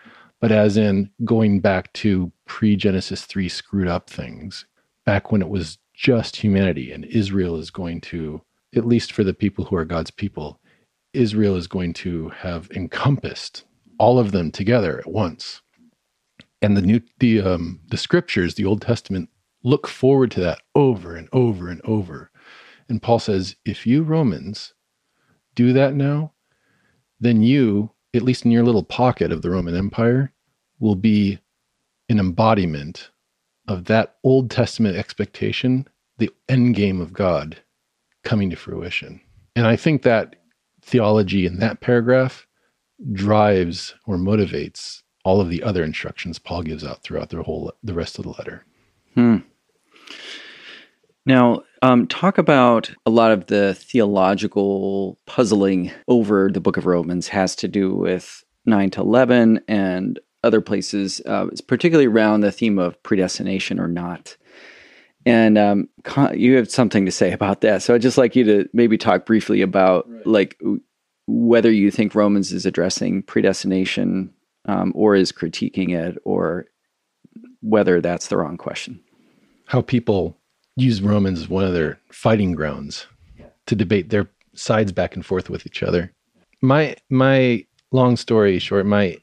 [0.40, 4.66] but as in going back to pre Genesis 3 screwed up things,
[5.04, 8.40] back when it was just humanity and Israel is going to,
[8.74, 10.60] at least for the people who are God's people,
[11.12, 13.64] Israel is going to have encompassed
[13.98, 15.60] all of them together at once.
[16.62, 19.28] And the new the um the scriptures, the Old Testament
[19.62, 22.30] look forward to that over and over and over.
[22.88, 24.74] And Paul says, if you Romans
[25.54, 26.32] do that now,
[27.20, 30.32] then you, at least in your little pocket of the Roman Empire,
[30.80, 31.38] will be
[32.08, 33.10] an embodiment
[33.68, 35.86] of that Old Testament expectation,
[36.18, 37.62] the end game of God
[38.24, 39.20] coming to fruition.
[39.54, 40.36] And I think that
[40.82, 42.46] theology in that paragraph
[43.12, 47.94] drives or motivates all of the other instructions Paul gives out throughout the whole the
[47.94, 48.64] rest of the letter.
[49.14, 49.38] Hmm.
[51.26, 57.28] Now, um, talk about a lot of the theological puzzling over the book of Romans
[57.28, 62.78] has to do with 9 to 11 and other places, uh, particularly around the theme
[62.78, 64.36] of predestination or not.
[65.26, 65.88] And um,
[66.34, 67.82] you have something to say about that.
[67.82, 70.26] So I'd just like you to maybe talk briefly about right.
[70.26, 70.60] like
[71.26, 74.32] whether you think Romans is addressing predestination
[74.66, 76.66] um, or is critiquing it, or
[77.60, 79.00] whether that's the wrong question.
[79.66, 80.36] How people
[80.76, 83.06] use Romans as one of their fighting grounds
[83.66, 86.12] to debate their sides back and forth with each other.
[86.60, 89.16] My my long story short, my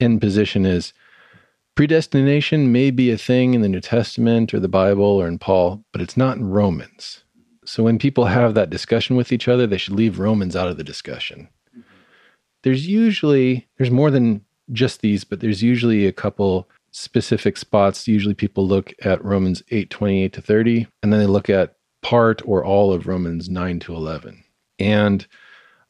[0.00, 0.92] end position is
[1.74, 5.84] predestination may be a thing in the New Testament or the Bible or in Paul,
[5.92, 7.22] but it's not in Romans.
[7.64, 10.76] So when people have that discussion with each other, they should leave Romans out of
[10.76, 11.48] the discussion.
[12.62, 18.08] There's usually there's more than just these, but there's usually a couple specific spots.
[18.08, 22.42] Usually people look at Romans 8, 28 to 30, and then they look at part
[22.44, 24.42] or all of Romans 9 to 11.
[24.78, 25.26] And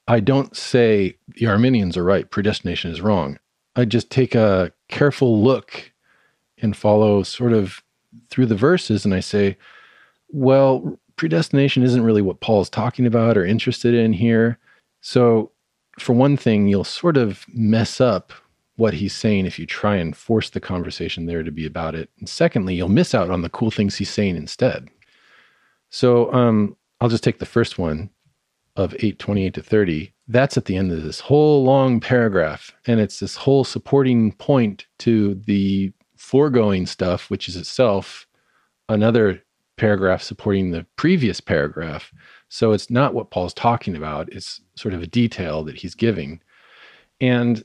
[0.09, 3.39] I don't say the Arminians are right, predestination is wrong.
[3.75, 5.93] I just take a careful look
[6.59, 7.83] and follow sort of
[8.31, 9.57] through the verses and I say,
[10.29, 14.59] well, predestination isn't really what Paul is talking about or interested in here.
[15.01, 15.51] So,
[15.99, 18.33] for one thing, you'll sort of mess up
[18.77, 22.11] what he's saying if you try and force the conversation there to be about it.
[22.19, 24.89] And secondly, you'll miss out on the cool things he's saying instead.
[25.89, 28.11] So um, I'll just take the first one
[28.77, 30.13] of 828 to 30.
[30.29, 32.75] That's at the end of this whole long paragraph.
[32.87, 38.27] And it's this whole supporting point to the foregoing stuff, which is itself
[38.89, 39.43] another
[39.77, 42.13] paragraph supporting the previous paragraph.
[42.49, 46.41] So it's not what Paul's talking about, it's sort of a detail that he's giving.
[47.21, 47.63] And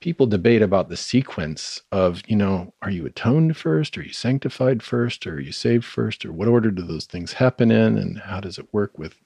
[0.00, 3.96] people debate about the sequence of, you know, are you atoned first?
[3.98, 5.26] Are you sanctified first?
[5.26, 6.24] Or are you saved first?
[6.24, 7.98] Or what order do those things happen in?
[7.98, 9.16] And how does it work with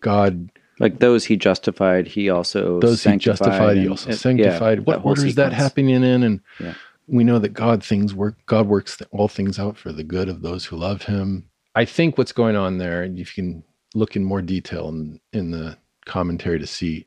[0.00, 0.50] God?
[0.78, 4.78] Like those he justified, he also those he justified, he also sanctified.
[4.78, 6.22] Yeah, what order is that happening in?
[6.22, 6.74] And yeah.
[7.06, 8.36] we know that God things work.
[8.44, 11.48] God works all things out for the good of those who love Him.
[11.74, 13.64] I think what's going on there, and if you can
[13.94, 17.06] look in more detail in, in the commentary to see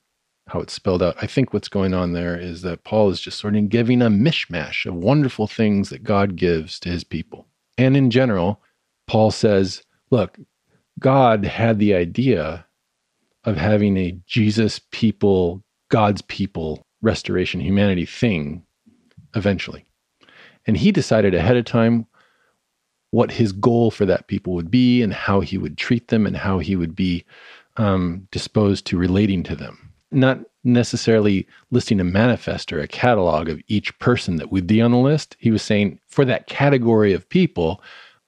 [0.49, 1.15] how it's spelled out.
[1.21, 4.09] I think what's going on there is that Paul is just sort of giving a
[4.09, 7.47] mishmash of wonderful things that God gives to his people.
[7.77, 8.61] And in general,
[9.07, 10.37] Paul says, look,
[10.99, 12.65] God had the idea
[13.45, 18.63] of having a Jesus people, God's people restoration humanity thing
[19.35, 19.85] eventually.
[20.65, 22.05] And he decided ahead of time
[23.11, 26.37] what his goal for that people would be and how he would treat them and
[26.37, 27.25] how he would be
[27.77, 29.88] um, disposed to relating to them.
[30.11, 34.91] Not necessarily listing a manifest or a catalog of each person that would be on
[34.91, 35.35] the list.
[35.39, 37.81] He was saying for that category of people,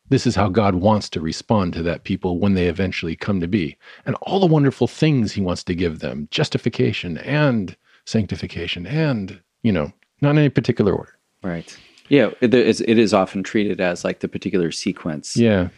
[0.09, 3.47] this is how God wants to respond to that people when they eventually come to
[3.47, 3.77] be.
[4.05, 7.75] And all the wonderful things he wants to give them justification and
[8.05, 11.17] sanctification and, you know, not in any particular order.
[11.43, 11.75] Right.
[12.09, 12.31] Yeah.
[12.41, 15.37] It is, it is often treated as like the particular sequence.
[15.37, 15.69] Yeah.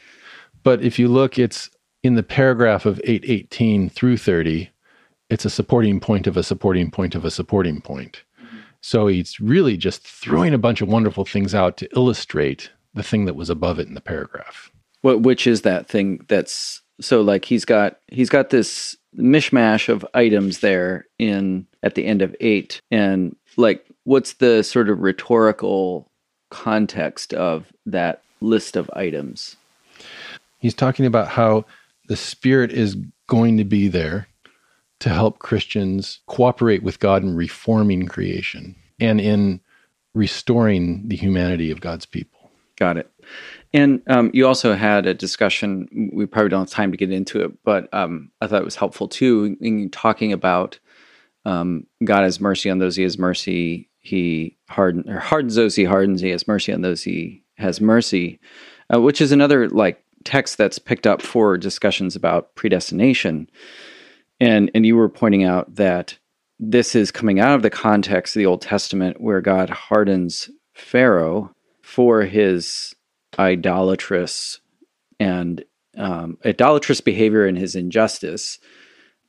[0.63, 1.69] But if you look, it's
[2.01, 4.69] in the paragraph of 818 through 30,
[5.33, 8.21] it's a supporting point of a supporting point of a supporting point.
[8.81, 13.25] So he's really just throwing a bunch of wonderful things out to illustrate the thing
[13.25, 14.71] that was above it in the paragraph.
[15.01, 20.05] What which is that thing that's so like he's got he's got this mishmash of
[20.13, 26.11] items there in at the end of 8 and like what's the sort of rhetorical
[26.51, 29.55] context of that list of items?
[30.59, 31.65] He's talking about how
[32.07, 34.27] the spirit is going to be there
[35.03, 39.59] to help Christians cooperate with God in reforming creation and in
[40.13, 42.49] restoring the humanity of God's people.
[42.77, 43.11] Got it.
[43.73, 46.09] And um, you also had a discussion.
[46.13, 48.77] We probably don't have time to get into it, but um, I thought it was
[48.77, 50.79] helpful too in talking about
[51.43, 53.89] um, God has mercy on those He has mercy.
[53.99, 56.21] He harden, or hardens those He hardens.
[56.21, 58.39] He has mercy on those He has mercy,
[58.93, 63.49] uh, which is another like text that's picked up for discussions about predestination
[64.43, 66.17] and and you were pointing out that
[66.59, 71.51] this is coming out of the context of the Old Testament where God hardens Pharaoh
[71.81, 72.93] for his
[73.39, 74.59] idolatrous
[75.17, 75.63] and
[75.97, 78.59] um, idolatrous behavior and his injustice.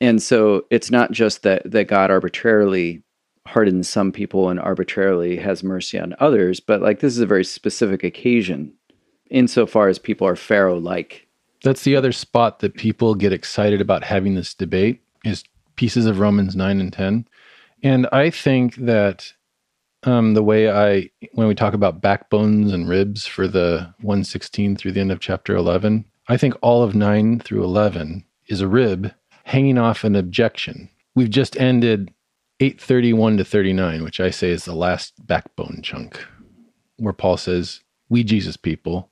[0.01, 3.05] And so it's not just that that God arbitrarily
[3.47, 7.45] hardens some people and arbitrarily has mercy on others, but like this is a very
[7.45, 8.75] specific occasion
[9.31, 11.29] insofar as people are Pharaoh like.
[11.62, 15.45] That's the other spot that people get excited about having this debate is
[15.77, 17.27] pieces of Romans 9 and 10.
[17.83, 19.33] And I think that
[20.05, 24.93] um, the way I, when we talk about backbones and ribs for the 116 through
[24.93, 29.12] the end of chapter 11, I think all of 9 through 11 is a rib
[29.45, 30.91] hanging off an objection.
[31.14, 32.12] We've just ended
[32.61, 36.25] 831 to 39, which I say is the last backbone chunk,
[36.97, 39.11] where Paul says, We Jesus people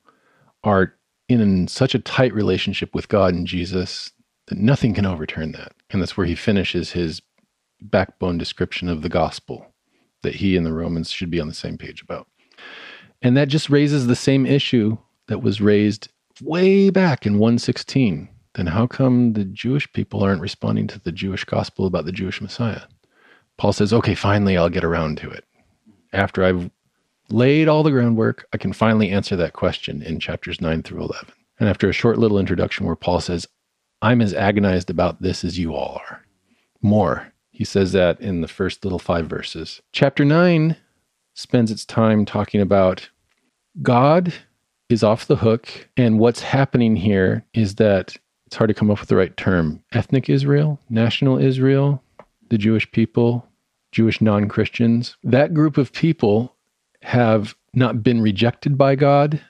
[0.65, 0.95] are
[1.29, 4.13] in such a tight relationship with God and Jesus
[4.47, 5.73] that nothing can overturn that.
[5.93, 7.23] And that's where he finishes his
[7.81, 9.67] backbone description of the gospel
[10.23, 12.27] that he and the Romans should be on the same page about.
[13.21, 14.97] And that just raises the same issue
[15.29, 16.09] that was raised
[16.41, 18.29] way back in 116.
[18.55, 22.41] Then how come the Jewish people aren't responding to the Jewish gospel about the Jewish
[22.41, 22.83] Messiah?
[23.59, 25.45] Paul says, okay, finally I'll get around to it.
[26.13, 26.71] After I've
[27.31, 31.33] laid all the groundwork, I can finally answer that question in chapters 9 through 11.
[31.61, 33.47] And after a short little introduction where Paul says,
[34.03, 36.23] I'm as agonized about this as you all are.
[36.83, 37.33] More.
[37.53, 39.81] He says that in the first little five verses.
[39.93, 40.77] Chapter 9
[41.35, 43.09] spends its time talking about
[43.81, 44.35] God
[44.89, 45.89] is off the hook.
[45.97, 49.83] And what's happening here is that it's hard to come up with the right term
[49.93, 52.03] ethnic Israel, national Israel,
[52.51, 53.47] the Jewish people,
[53.93, 55.17] Jewish non Christians.
[55.23, 56.57] That group of people
[57.03, 59.41] have not been rejected by God,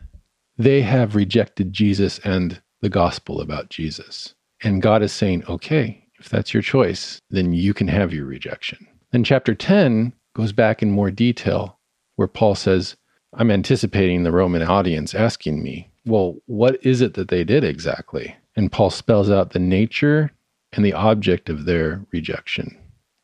[0.58, 4.34] they have rejected Jesus and the gospel about Jesus.
[4.62, 8.86] And God is saying, okay, if that's your choice, then you can have your rejection.
[9.10, 11.78] Then chapter 10 goes back in more detail
[12.16, 12.96] where Paul says,
[13.34, 18.36] I'm anticipating the Roman audience asking me, well, what is it that they did exactly?
[18.56, 20.30] And Paul spells out the nature
[20.72, 22.78] and the object of their rejection.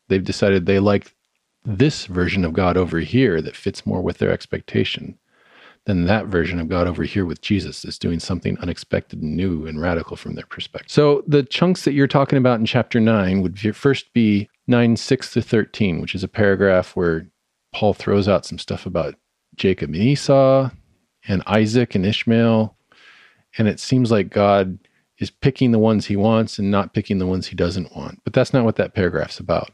[0.09, 1.15] They've decided they like
[1.65, 5.19] this version of God over here that fits more with their expectation
[5.89, 9.81] than that version of God over here with Jesus is doing something unexpected new and
[9.81, 10.93] radical from their perspective.
[10.93, 15.33] So the chunks that you're talking about in chapter 9 would first be 9, 6
[15.33, 17.27] to 13, which is a paragraph where
[17.73, 19.15] Paul throws out some stuff about
[19.57, 20.69] Jacob and Esau
[21.27, 22.77] and Isaac and Ishmael.
[23.57, 24.79] And it seems like God
[25.17, 28.21] is picking the ones he wants and not picking the ones he doesn't want.
[28.25, 29.71] But that's not what that paragraph's about.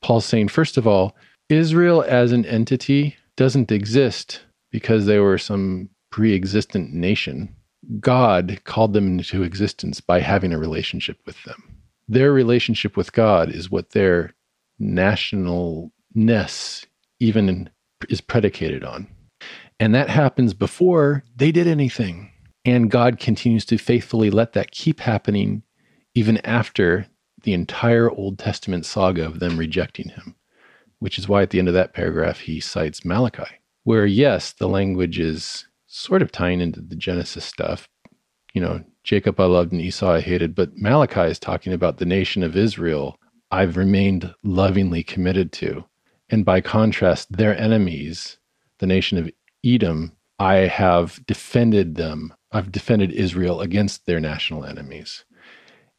[0.00, 1.14] Paul's saying, first of all,
[1.50, 4.40] Israel as an entity doesn't exist
[4.70, 7.54] because they were some pre existent nation.
[7.98, 11.76] God called them into existence by having a relationship with them.
[12.08, 14.34] Their relationship with God is what their
[14.80, 16.86] nationalness
[17.20, 17.70] even
[18.08, 19.06] is predicated on.
[19.78, 22.30] And that happens before they did anything.
[22.64, 25.62] And God continues to faithfully let that keep happening
[26.14, 27.06] even after
[27.42, 30.34] the entire Old Testament saga of them rejecting him,
[30.98, 34.68] which is why at the end of that paragraph he cites Malachi, where, yes, the
[34.68, 37.88] language is sort of tying into the Genesis stuff.
[38.54, 42.04] You know, Jacob I loved and Esau I hated, but Malachi is talking about the
[42.04, 43.16] nation of Israel
[43.50, 45.84] I've remained lovingly committed to.
[46.28, 48.38] And by contrast, their enemies,
[48.78, 49.30] the nation of
[49.64, 52.32] Edom, I have defended them.
[52.52, 55.24] I've defended Israel against their national enemies.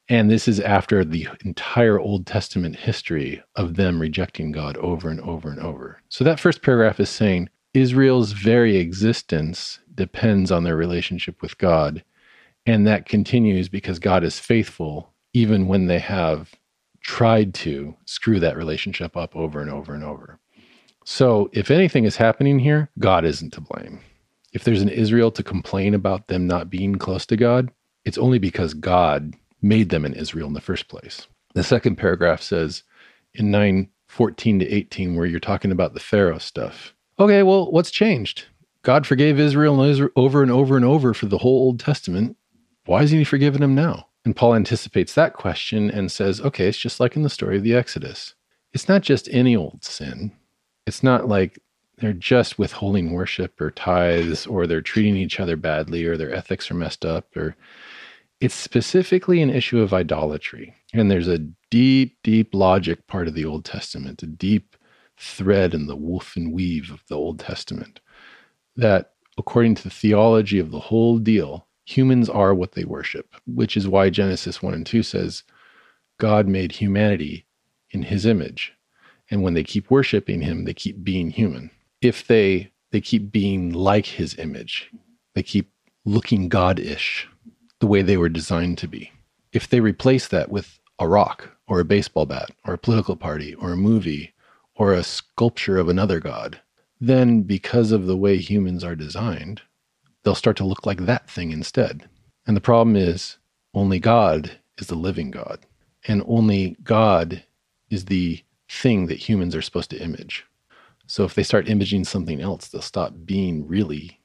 [0.10, 5.22] And this is after the entire Old Testament history of them rejecting God over and
[5.22, 6.02] over and over.
[6.10, 12.04] So that first paragraph is saying Israel's very existence depends on their relationship with God.
[12.66, 16.52] And that continues because God is faithful, even when they have
[17.02, 20.40] tried to screw that relationship up over and over and over.
[21.04, 24.02] So, if anything is happening here, God isn't to blame.
[24.54, 27.72] If there's an Israel to complain about them not being close to God,
[28.06, 31.28] it's only because God made them an Israel in the first place.
[31.56, 32.84] The second paragraph says
[33.34, 36.94] in 9 14 to 18, where you're talking about the Pharaoh stuff.
[37.22, 38.46] Okay, well, what's changed?
[38.82, 39.80] God forgave Israel
[40.16, 42.36] over and over and over for the whole Old Testament.
[42.86, 44.08] Why isn't he forgiving them now?
[44.26, 47.64] And Paul anticipates that question and says, okay, it's just like in the story of
[47.64, 48.34] the Exodus.
[48.74, 50.32] It's not just any old sin.
[50.88, 51.60] It's not like
[52.00, 56.72] they're just withholding worship or tithes or they're treating each other badly or their ethics
[56.72, 57.56] are messed up or
[58.40, 60.74] it's specifically an issue of idolatry.
[60.92, 61.38] And there's a
[61.70, 64.76] deep, deep logic part of the Old Testament, a deep
[65.22, 68.00] thread in the woof and weave of the Old Testament
[68.76, 73.78] that, according to the theology of the whole deal, humans are what they worship, which
[73.78, 75.44] is why Genesis 1 and 2 says
[76.18, 77.46] God made humanity
[77.92, 78.74] in his image.
[79.30, 81.72] And when they keep worshiping him, they keep being human.
[82.02, 84.92] If they they keep being like his image,
[85.34, 85.72] they keep
[86.04, 87.28] looking God-ish,
[87.80, 89.12] the way they were designed to be.
[89.54, 93.54] If they replace that with a rock or a baseball bat or a political party
[93.56, 94.34] or a movie
[94.82, 96.60] or a sculpture of another god,
[97.00, 99.62] then because of the way humans are designed,
[100.24, 102.10] they'll start to look like that thing instead.
[102.48, 103.38] And the problem is
[103.76, 105.60] only God is the living God,
[106.08, 107.44] and only God
[107.92, 110.48] is the thing that humans are supposed to image.
[111.06, 114.20] So if they start imaging something else, they'll stop being really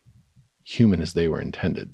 [0.64, 1.92] human as they were intended.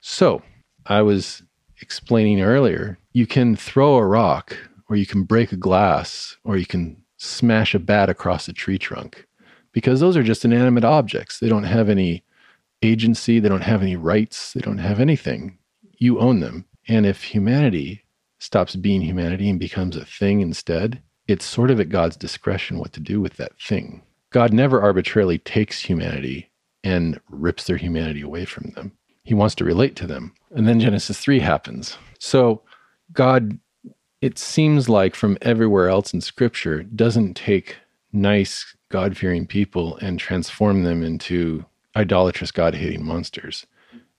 [0.00, 0.40] So,
[0.86, 1.42] I was
[1.82, 4.56] explaining earlier, you can throw a rock,
[4.88, 8.78] or you can break a glass, or you can smash a bat across a tree
[8.78, 9.26] trunk,
[9.72, 11.38] because those are just inanimate objects.
[11.38, 12.24] They don't have any
[12.82, 15.58] agency, they don't have any rights, they don't have anything.
[15.98, 16.66] You own them.
[16.88, 18.04] And if humanity
[18.38, 22.92] stops being humanity and becomes a thing instead, it's sort of at God's discretion what
[22.92, 24.02] to do with that thing.
[24.30, 26.50] God never arbitrarily takes humanity
[26.84, 28.92] and rips their humanity away from them.
[29.24, 30.34] He wants to relate to them.
[30.50, 31.98] And then Genesis 3 happens.
[32.20, 32.62] So
[33.12, 33.58] God,
[34.26, 37.76] it seems like from everywhere else in Scripture, doesn't take
[38.12, 41.64] nice, God fearing people and transform them into
[41.94, 43.66] idolatrous, God hating monsters.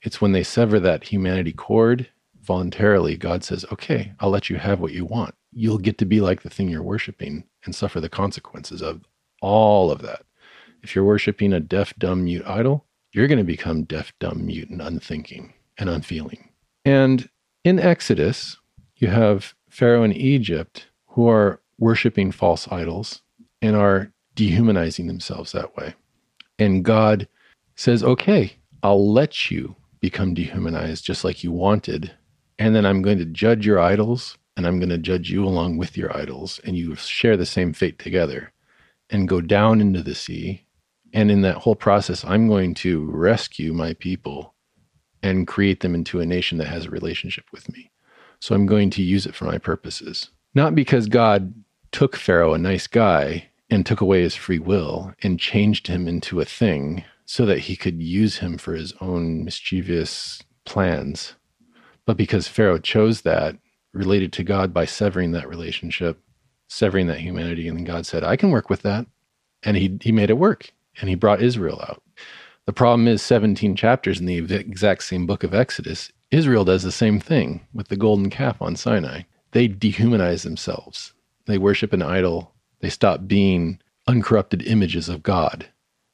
[0.01, 2.07] It's when they sever that humanity cord
[2.41, 5.35] voluntarily, God says, okay, I'll let you have what you want.
[5.51, 9.01] You'll get to be like the thing you're worshiping and suffer the consequences of
[9.41, 10.23] all of that.
[10.83, 14.69] If you're worshiping a deaf, dumb, mute idol, you're going to become deaf, dumb, mute,
[14.69, 16.47] and unthinking and unfeeling.
[16.85, 17.27] And
[17.65, 18.55] in Exodus,
[18.95, 23.21] you have Pharaoh in Egypt who are worshiping false idols
[23.61, 25.95] and are dehumanizing themselves that way.
[26.59, 27.27] And God
[27.75, 28.53] says, okay,
[28.83, 32.11] I'll let you become dehumanized just like you wanted.
[32.59, 35.77] And then I'm going to judge your idols and I'm going to judge you along
[35.77, 36.59] with your idols.
[36.63, 38.51] And you share the same fate together
[39.09, 40.67] and go down into the sea
[41.13, 44.53] and in that whole process, I'm going to rescue my people
[45.23, 47.91] and create them into a nation that has a relationship with me.
[48.39, 50.29] So I'm going to use it for my purposes.
[50.53, 51.53] Not because God
[51.91, 56.39] took Pharaoh, a nice guy, and took away his free will and changed him into
[56.39, 61.35] a thing so that he could use him for his own mischievous plans,
[62.05, 63.57] but because Pharaoh chose that,
[63.93, 66.19] related to God by severing that relationship,
[66.69, 67.67] severing that humanity.
[67.67, 69.05] And then God said, I can work with that.
[69.63, 72.01] And he, he made it work and he brought Israel out.
[72.65, 76.91] The problem is 17 chapters in the exact same book of Exodus, Israel does the
[76.91, 79.21] same thing with the golden calf on Sinai.
[79.51, 81.13] They dehumanize themselves.
[81.45, 82.53] They worship an idol.
[82.81, 85.67] They stop being uncorrupted images of God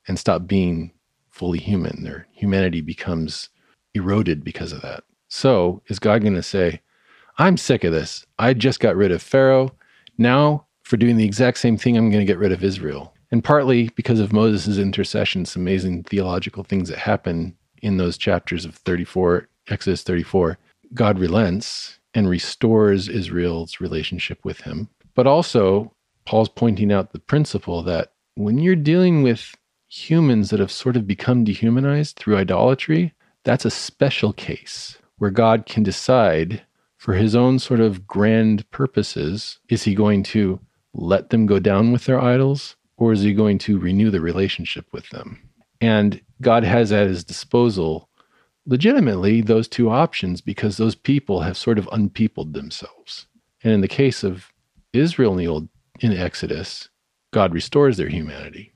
[0.07, 0.91] and stop being
[1.29, 2.03] fully human.
[2.03, 3.49] Their humanity becomes
[3.93, 5.03] eroded because of that.
[5.27, 6.81] So, is God going to say,
[7.39, 8.25] I'm sick of this.
[8.37, 9.71] I just got rid of Pharaoh.
[10.19, 13.13] Now, for doing the exact same thing, I'm going to get rid of Israel.
[13.31, 18.63] And partly because of Moses' intercession, some amazing theological things that happen in those chapters
[18.63, 20.57] of 34, Exodus 34,
[20.93, 24.89] God relents and restores Israel's relationship with him.
[25.15, 25.93] But also,
[26.25, 29.55] Paul's pointing out the principle that when you're dealing with
[29.87, 35.65] humans that have sort of become dehumanized through idolatry, that's a special case where God
[35.65, 36.63] can decide
[36.97, 40.59] for his own sort of grand purposes is he going to
[40.93, 44.85] let them go down with their idols or is he going to renew the relationship
[44.91, 45.41] with them?
[45.81, 48.07] And God has at his disposal
[48.65, 53.27] legitimately those two options because those people have sort of unpeopled themselves.
[53.63, 54.51] And in the case of
[54.93, 56.89] Israel in the old in Exodus,
[57.31, 58.73] God restores their humanity.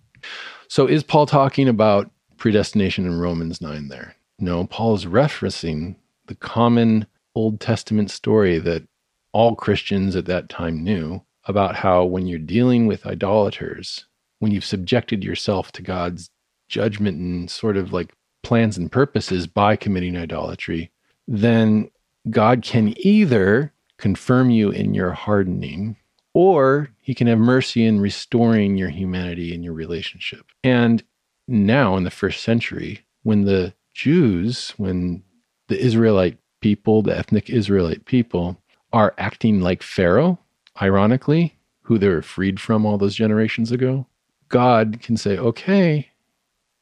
[0.67, 4.15] So is Paul talking about predestination in Romans 9 there?
[4.39, 5.95] No, Paul is referencing
[6.27, 8.83] the common Old Testament story that
[9.31, 14.05] all Christians at that time knew about how when you're dealing with idolaters,
[14.39, 16.29] when you've subjected yourself to God's
[16.67, 18.13] judgment and sort of like
[18.47, 20.89] plans and purposes by committing idolatry,
[21.27, 21.91] then
[22.29, 25.97] God can either confirm you in your hardening
[26.33, 30.45] or he can have mercy in restoring your humanity and your relationship.
[30.63, 31.03] And
[31.49, 35.23] now in the first century, when the Jews, when
[35.67, 38.61] the Israelite people, the ethnic Israelite people,
[38.93, 40.39] are acting like Pharaoh,
[40.81, 44.07] ironically, who they were freed from all those generations ago,
[44.47, 46.11] God can say, okay,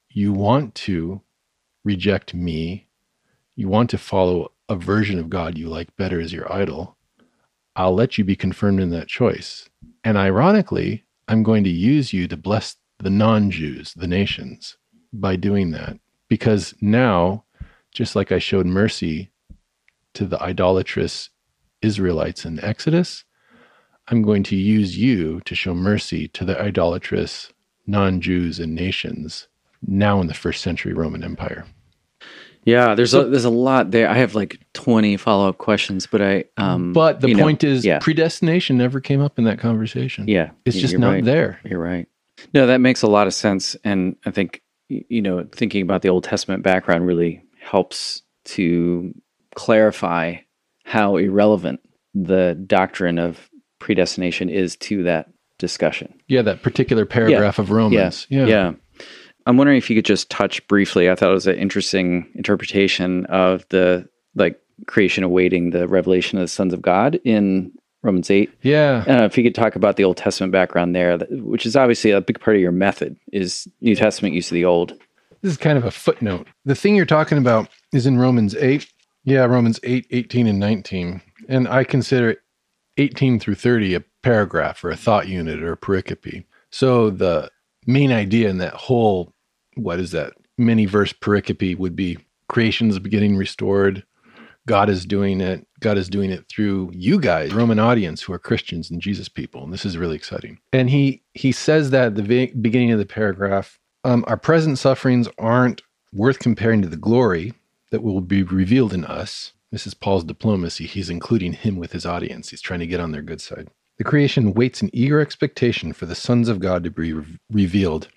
[0.10, 1.22] you want to
[1.86, 2.88] reject me,
[3.56, 6.98] you want to follow a version of God you like better as your idol,
[7.76, 9.70] I'll let you be confirmed in that choice.
[10.04, 14.78] And ironically, I'm going to use you to bless the non Jews, the nations,
[15.14, 16.00] by doing that.
[16.28, 17.46] Because now,
[17.92, 19.32] just like I showed mercy
[20.16, 21.30] to the idolatrous
[21.82, 23.24] Israelites in Exodus,
[24.08, 27.52] I'm going to use you to show mercy to the idolatrous
[27.86, 29.48] non Jews and nations
[29.86, 31.66] now in the first century Roman Empire.
[32.66, 34.10] Yeah, there's so, a there's a lot there.
[34.10, 37.86] I have like 20 follow up questions, but I um But the point know, is
[37.86, 38.00] yeah.
[38.00, 40.28] predestination never came up in that conversation.
[40.28, 40.50] Yeah.
[40.66, 41.24] It's just not right.
[41.24, 41.60] there.
[41.64, 42.08] You're right.
[42.54, 46.10] No, that makes a lot of sense and I think you know, thinking about the
[46.10, 49.14] Old Testament background really helps to
[49.56, 50.36] clarify
[50.84, 51.80] how irrelevant
[52.14, 53.50] the doctrine of
[53.80, 56.14] predestination is to that discussion.
[56.28, 57.64] Yeah, that particular paragraph yeah.
[57.64, 58.28] of Romans.
[58.30, 58.40] Yeah.
[58.42, 58.46] yeah.
[58.46, 58.74] yeah.
[59.46, 61.10] I'm wondering if you could just touch briefly.
[61.10, 66.44] I thought it was an interesting interpretation of the like creation awaiting the revelation of
[66.44, 67.72] the sons of God in
[68.02, 68.52] Romans 8.
[68.62, 69.04] Yeah.
[69.08, 72.22] Uh, if you could talk about the Old Testament background there, which is obviously a
[72.22, 74.94] big part of your method, is New Testament use of the Old.
[75.42, 76.48] This is kind of a footnote.
[76.66, 78.88] The thing you're talking about is in Romans 8.
[79.24, 81.22] Yeah, Romans 8, 18, and 19.
[81.50, 82.38] And I consider
[82.98, 86.46] 18 through 30 a paragraph or a thought unit or a pericope.
[86.70, 87.50] So the
[87.88, 89.34] main idea in that whole
[89.76, 92.18] what is that mini verse pericope would be
[92.48, 94.04] creation is getting restored.
[94.68, 95.66] God is doing it.
[95.80, 99.64] God is doing it through you guys, Roman audience who are Christians and Jesus people.
[99.64, 100.60] And this is really exciting.
[100.74, 105.28] And he he says that at the beginning of the paragraph, um, our present sufferings
[105.38, 105.82] aren't
[106.14, 107.54] worth comparing to the glory
[107.92, 109.52] that will be revealed in us.
[109.72, 110.86] This is Paul's diplomacy.
[110.86, 112.50] He's including him with his audience.
[112.50, 113.70] He's trying to get on their good side.
[113.98, 118.10] The creation waits in eager expectation for the sons of God to be re- revealed.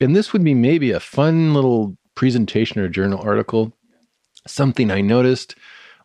[0.00, 3.72] And this would be maybe a fun little presentation or journal article,
[4.46, 5.54] something I noticed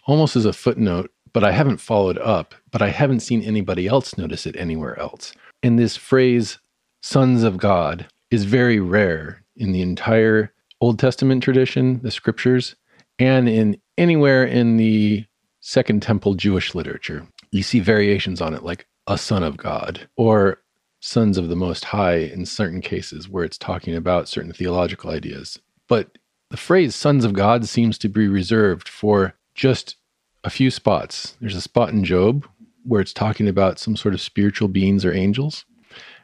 [0.05, 4.17] almost as a footnote, but I haven't followed up, but I haven't seen anybody else
[4.17, 5.33] notice it anywhere else.
[5.63, 6.57] And this phrase,
[7.01, 12.75] sons of God, is very rare in the entire Old Testament tradition, the scriptures,
[13.19, 15.25] and in anywhere in the
[15.59, 17.27] Second Temple Jewish literature.
[17.51, 20.59] You see variations on it, like a son of God, or
[21.01, 25.59] sons of the Most High in certain cases where it's talking about certain theological ideas.
[25.87, 26.17] But
[26.49, 29.95] the phrase sons of God seems to be reserved for just
[30.43, 31.35] a few spots.
[31.41, 32.47] There's a spot in Job
[32.83, 35.65] where it's talking about some sort of spiritual beings or angels.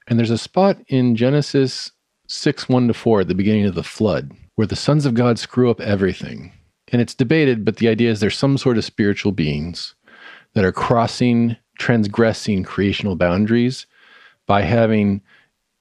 [0.08, 1.92] And there's a spot in Genesis
[2.28, 5.38] 6 1 to 4 at the beginning of the flood where the sons of God
[5.38, 6.52] screw up everything.
[6.92, 9.96] And it's debated, but the idea is there's some sort of spiritual beings
[10.54, 13.86] that are crossing, transgressing creational boundaries
[14.48, 15.22] by having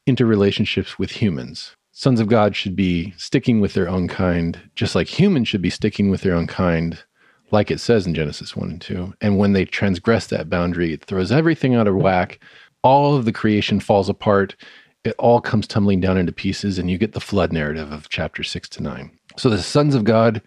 [0.07, 1.77] interrelationships with humans.
[1.93, 5.71] Sons of God should be sticking with their own kind, just like humans should be
[5.71, 7.03] sticking with their own kind,
[7.51, 9.15] like it says in Genesis 1 and 2.
[9.23, 12.39] And when they transgress that boundary, it throws everything out of whack.
[12.83, 14.57] All of the creation falls apart.
[15.05, 18.43] It all comes tumbling down into pieces, and you get the flood narrative of chapter
[18.43, 19.19] 6 to 9.
[19.39, 20.43] So the sons of God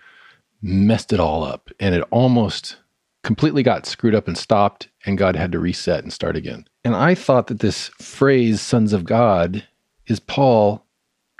[0.61, 2.77] messed it all up and it almost
[3.23, 6.65] completely got screwed up and stopped, and God had to reset and start again.
[6.83, 9.65] And I thought that this phrase, sons of God,
[10.07, 10.85] is Paul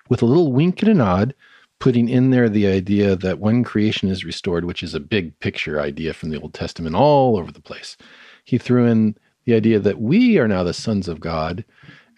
[0.10, 1.34] with a little wink and a nod
[1.80, 5.80] putting in there the idea that when creation is restored, which is a big picture
[5.80, 7.96] idea from the Old Testament all over the place,
[8.44, 9.16] he threw in
[9.46, 11.64] the idea that we are now the sons of God.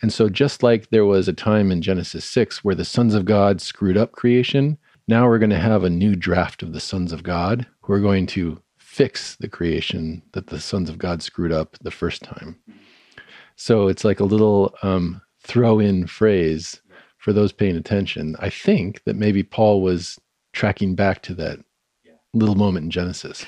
[0.02, 3.26] And so, just like there was a time in Genesis 6 where the sons of
[3.26, 7.12] God screwed up creation, now we're going to have a new draft of the sons
[7.12, 11.52] of God who are going to fix the creation that the sons of God screwed
[11.52, 12.60] up the first time.
[13.62, 16.82] So, it's like a little um, throw in phrase
[17.22, 20.20] for those paying attention, I think that maybe Paul was
[20.53, 21.59] tracking back to that
[22.34, 23.45] little moment in Genesis.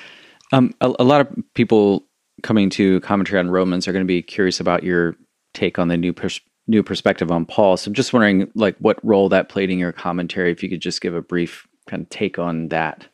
[0.52, 2.06] Um, a, a, lot of people
[2.44, 5.16] coming to commentary on Romans are going to be curious about your
[5.54, 7.76] take on the new pers- new perspective on Paul.
[7.76, 10.52] So I'm just wondering, like, what role that played in your commentary.
[10.52, 13.08] If you could just give a brief kind of take on that.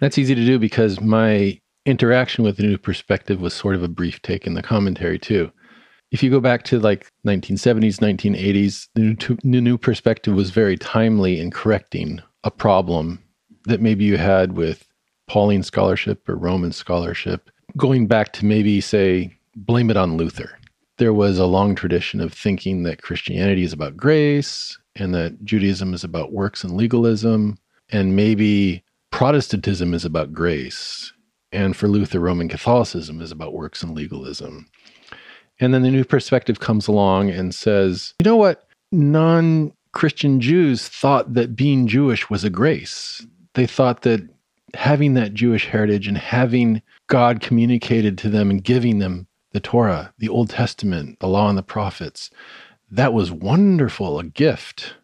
[0.00, 3.88] That's easy to do because my interaction with the new perspective was sort of a
[3.88, 5.52] brief take in the commentary too
[6.12, 11.40] if you go back to like 1970s 1980s the new, new perspective was very timely
[11.40, 13.18] in correcting a problem
[13.64, 14.86] that maybe you had with
[15.26, 17.50] pauline scholarship or roman scholarship.
[17.76, 20.58] Going back to maybe say blame it on luther.
[20.98, 25.94] There was a long tradition of thinking that christianity is about grace and that judaism
[25.94, 27.58] is about works and legalism
[27.90, 31.12] and maybe protestantism is about grace
[31.50, 34.66] and for luther roman catholicism is about works and legalism
[35.60, 38.68] and then the new perspective comes along and says, you know what?
[38.90, 43.26] Non Christian Jews thought that being Jewish was a grace.
[43.54, 44.28] They thought that
[44.74, 50.12] having that Jewish heritage and having God communicated to them and giving them the Torah,
[50.18, 52.30] the Old Testament, the law and the prophets,
[52.90, 54.94] that was wonderful, a gift.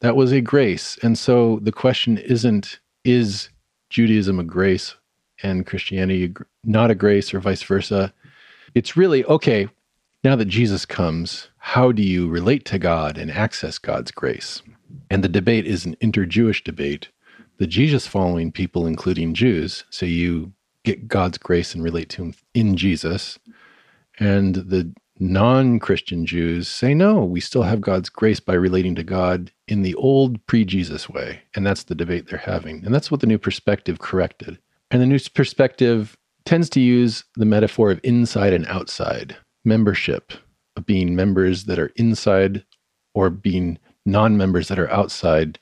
[0.00, 0.98] That was a grace.
[1.02, 3.48] And so the question isn't, is
[3.88, 4.94] Judaism a grace
[5.42, 6.34] and Christianity
[6.64, 8.12] not a grace or vice versa?
[8.74, 9.68] It's really, okay,
[10.26, 14.60] now that Jesus comes, how do you relate to God and access God's grace?
[15.08, 17.10] And the debate is an inter Jewish debate.
[17.58, 20.52] The Jesus following people, including Jews, say you
[20.82, 23.38] get God's grace and relate to Him in Jesus.
[24.18, 29.04] And the non Christian Jews say, no, we still have God's grace by relating to
[29.04, 31.42] God in the old pre Jesus way.
[31.54, 32.84] And that's the debate they're having.
[32.84, 34.58] And that's what the new perspective corrected.
[34.90, 39.36] And the new perspective tends to use the metaphor of inside and outside
[39.66, 40.32] membership,
[40.76, 42.64] of being members that are inside
[43.14, 45.58] or being non members that are outside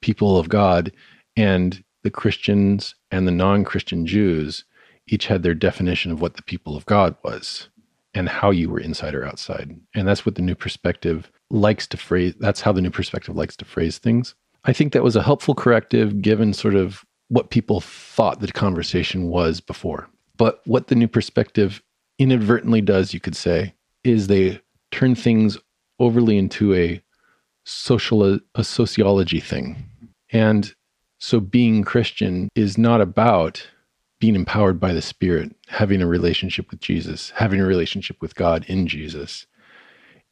[0.00, 0.92] people of God.
[1.36, 4.64] And the Christians and the non Christian Jews
[5.06, 7.68] each had their definition of what the people of God was
[8.14, 9.78] and how you were inside or outside.
[9.94, 12.34] And that's what the new perspective likes to phrase.
[12.38, 14.34] That's how the new perspective likes to phrase things.
[14.64, 19.28] I think that was a helpful corrective given sort of what people thought the conversation
[19.28, 20.08] was before.
[20.36, 21.82] But what the new perspective
[22.18, 24.60] inadvertently does, you could say, is they
[24.90, 25.58] turn things
[25.98, 27.02] overly into a
[27.64, 29.88] social a sociology thing.
[30.30, 30.74] And
[31.18, 33.66] so being Christian is not about
[34.20, 38.64] being empowered by the Spirit, having a relationship with Jesus, having a relationship with God
[38.68, 39.46] in Jesus.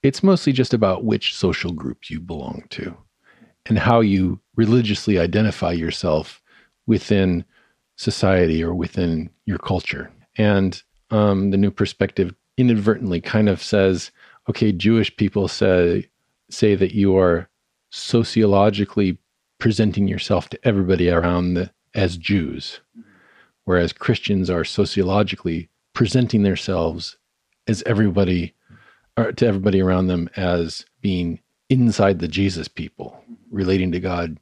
[0.03, 2.97] It's mostly just about which social group you belong to
[3.67, 6.43] and how you religiously identify yourself
[6.87, 7.45] within
[7.97, 10.11] society or within your culture.
[10.37, 10.83] And
[11.13, 14.11] um, the new perspective inadvertently kind of says,
[14.49, 16.09] okay, Jewish people say
[16.51, 17.49] say that you are
[17.91, 19.19] sociologically
[19.59, 22.81] presenting yourself to everybody around the, as Jews,
[23.65, 27.17] whereas Christians are sociologically presenting themselves
[27.67, 28.55] as everybody
[29.17, 31.39] to everybody around them as being
[31.69, 34.39] inside the Jesus people, relating to God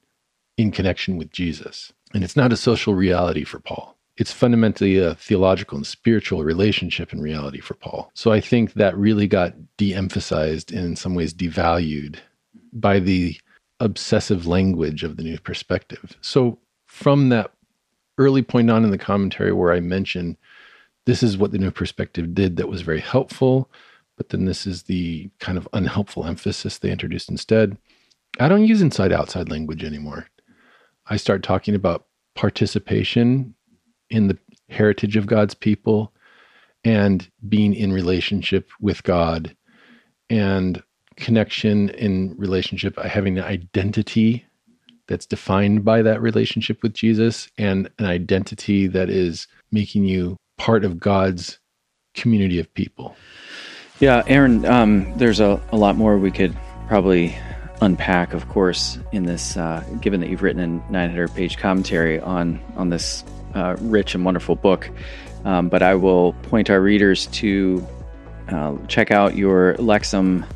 [0.56, 1.92] in connection with Jesus.
[2.14, 7.10] And it's not a social reality for Paul it's fundamentally a theological and spiritual relationship
[7.10, 8.10] in reality for Paul.
[8.12, 12.18] So I think that really got de emphasized and in some ways devalued
[12.70, 13.40] by the
[13.80, 16.18] obsessive language of the new perspective.
[16.20, 17.52] So from that
[18.18, 20.36] early point on in the commentary where I mentioned
[21.06, 23.70] this is what the new perspective did that was very helpful,
[24.18, 27.78] but then this is the kind of unhelpful emphasis they introduced instead.
[28.38, 30.26] I don't use inside outside language anymore.
[31.06, 32.04] I start talking about
[32.34, 33.54] participation
[34.10, 34.38] in the
[34.68, 36.12] heritage of God's people
[36.84, 39.56] and being in relationship with God
[40.28, 40.82] and
[41.16, 44.46] connection in relationship, having an identity
[45.06, 50.84] that's defined by that relationship with Jesus and an identity that is making you part
[50.84, 51.58] of God's
[52.14, 53.16] community of people.
[53.98, 56.56] Yeah, Aaron, um, there's a, a lot more we could
[56.86, 57.36] probably
[57.82, 62.60] unpack, of course, in this, uh, given that you've written a 900 page commentary on,
[62.76, 63.24] on this
[63.54, 64.90] uh, rich and wonderful book.
[65.44, 67.86] Um, but I will point our readers to
[68.48, 70.46] uh, check out your Lexham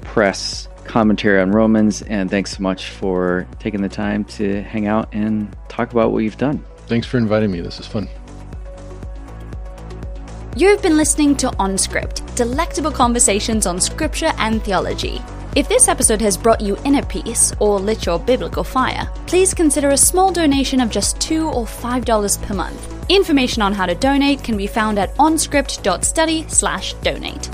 [0.00, 2.02] Press commentary on Romans.
[2.02, 6.20] And thanks so much for taking the time to hang out and talk about what
[6.20, 6.64] you've done.
[6.86, 7.60] Thanks for inviting me.
[7.60, 8.08] This is fun.
[10.54, 15.22] You've been listening to OnScript, delectable conversations on scripture and theology.
[15.54, 19.90] If this episode has brought you inner peace or lit your biblical fire, please consider
[19.90, 23.10] a small donation of just 2 or $5 per month.
[23.10, 27.48] Information on how to donate can be found at onscript.study/donate.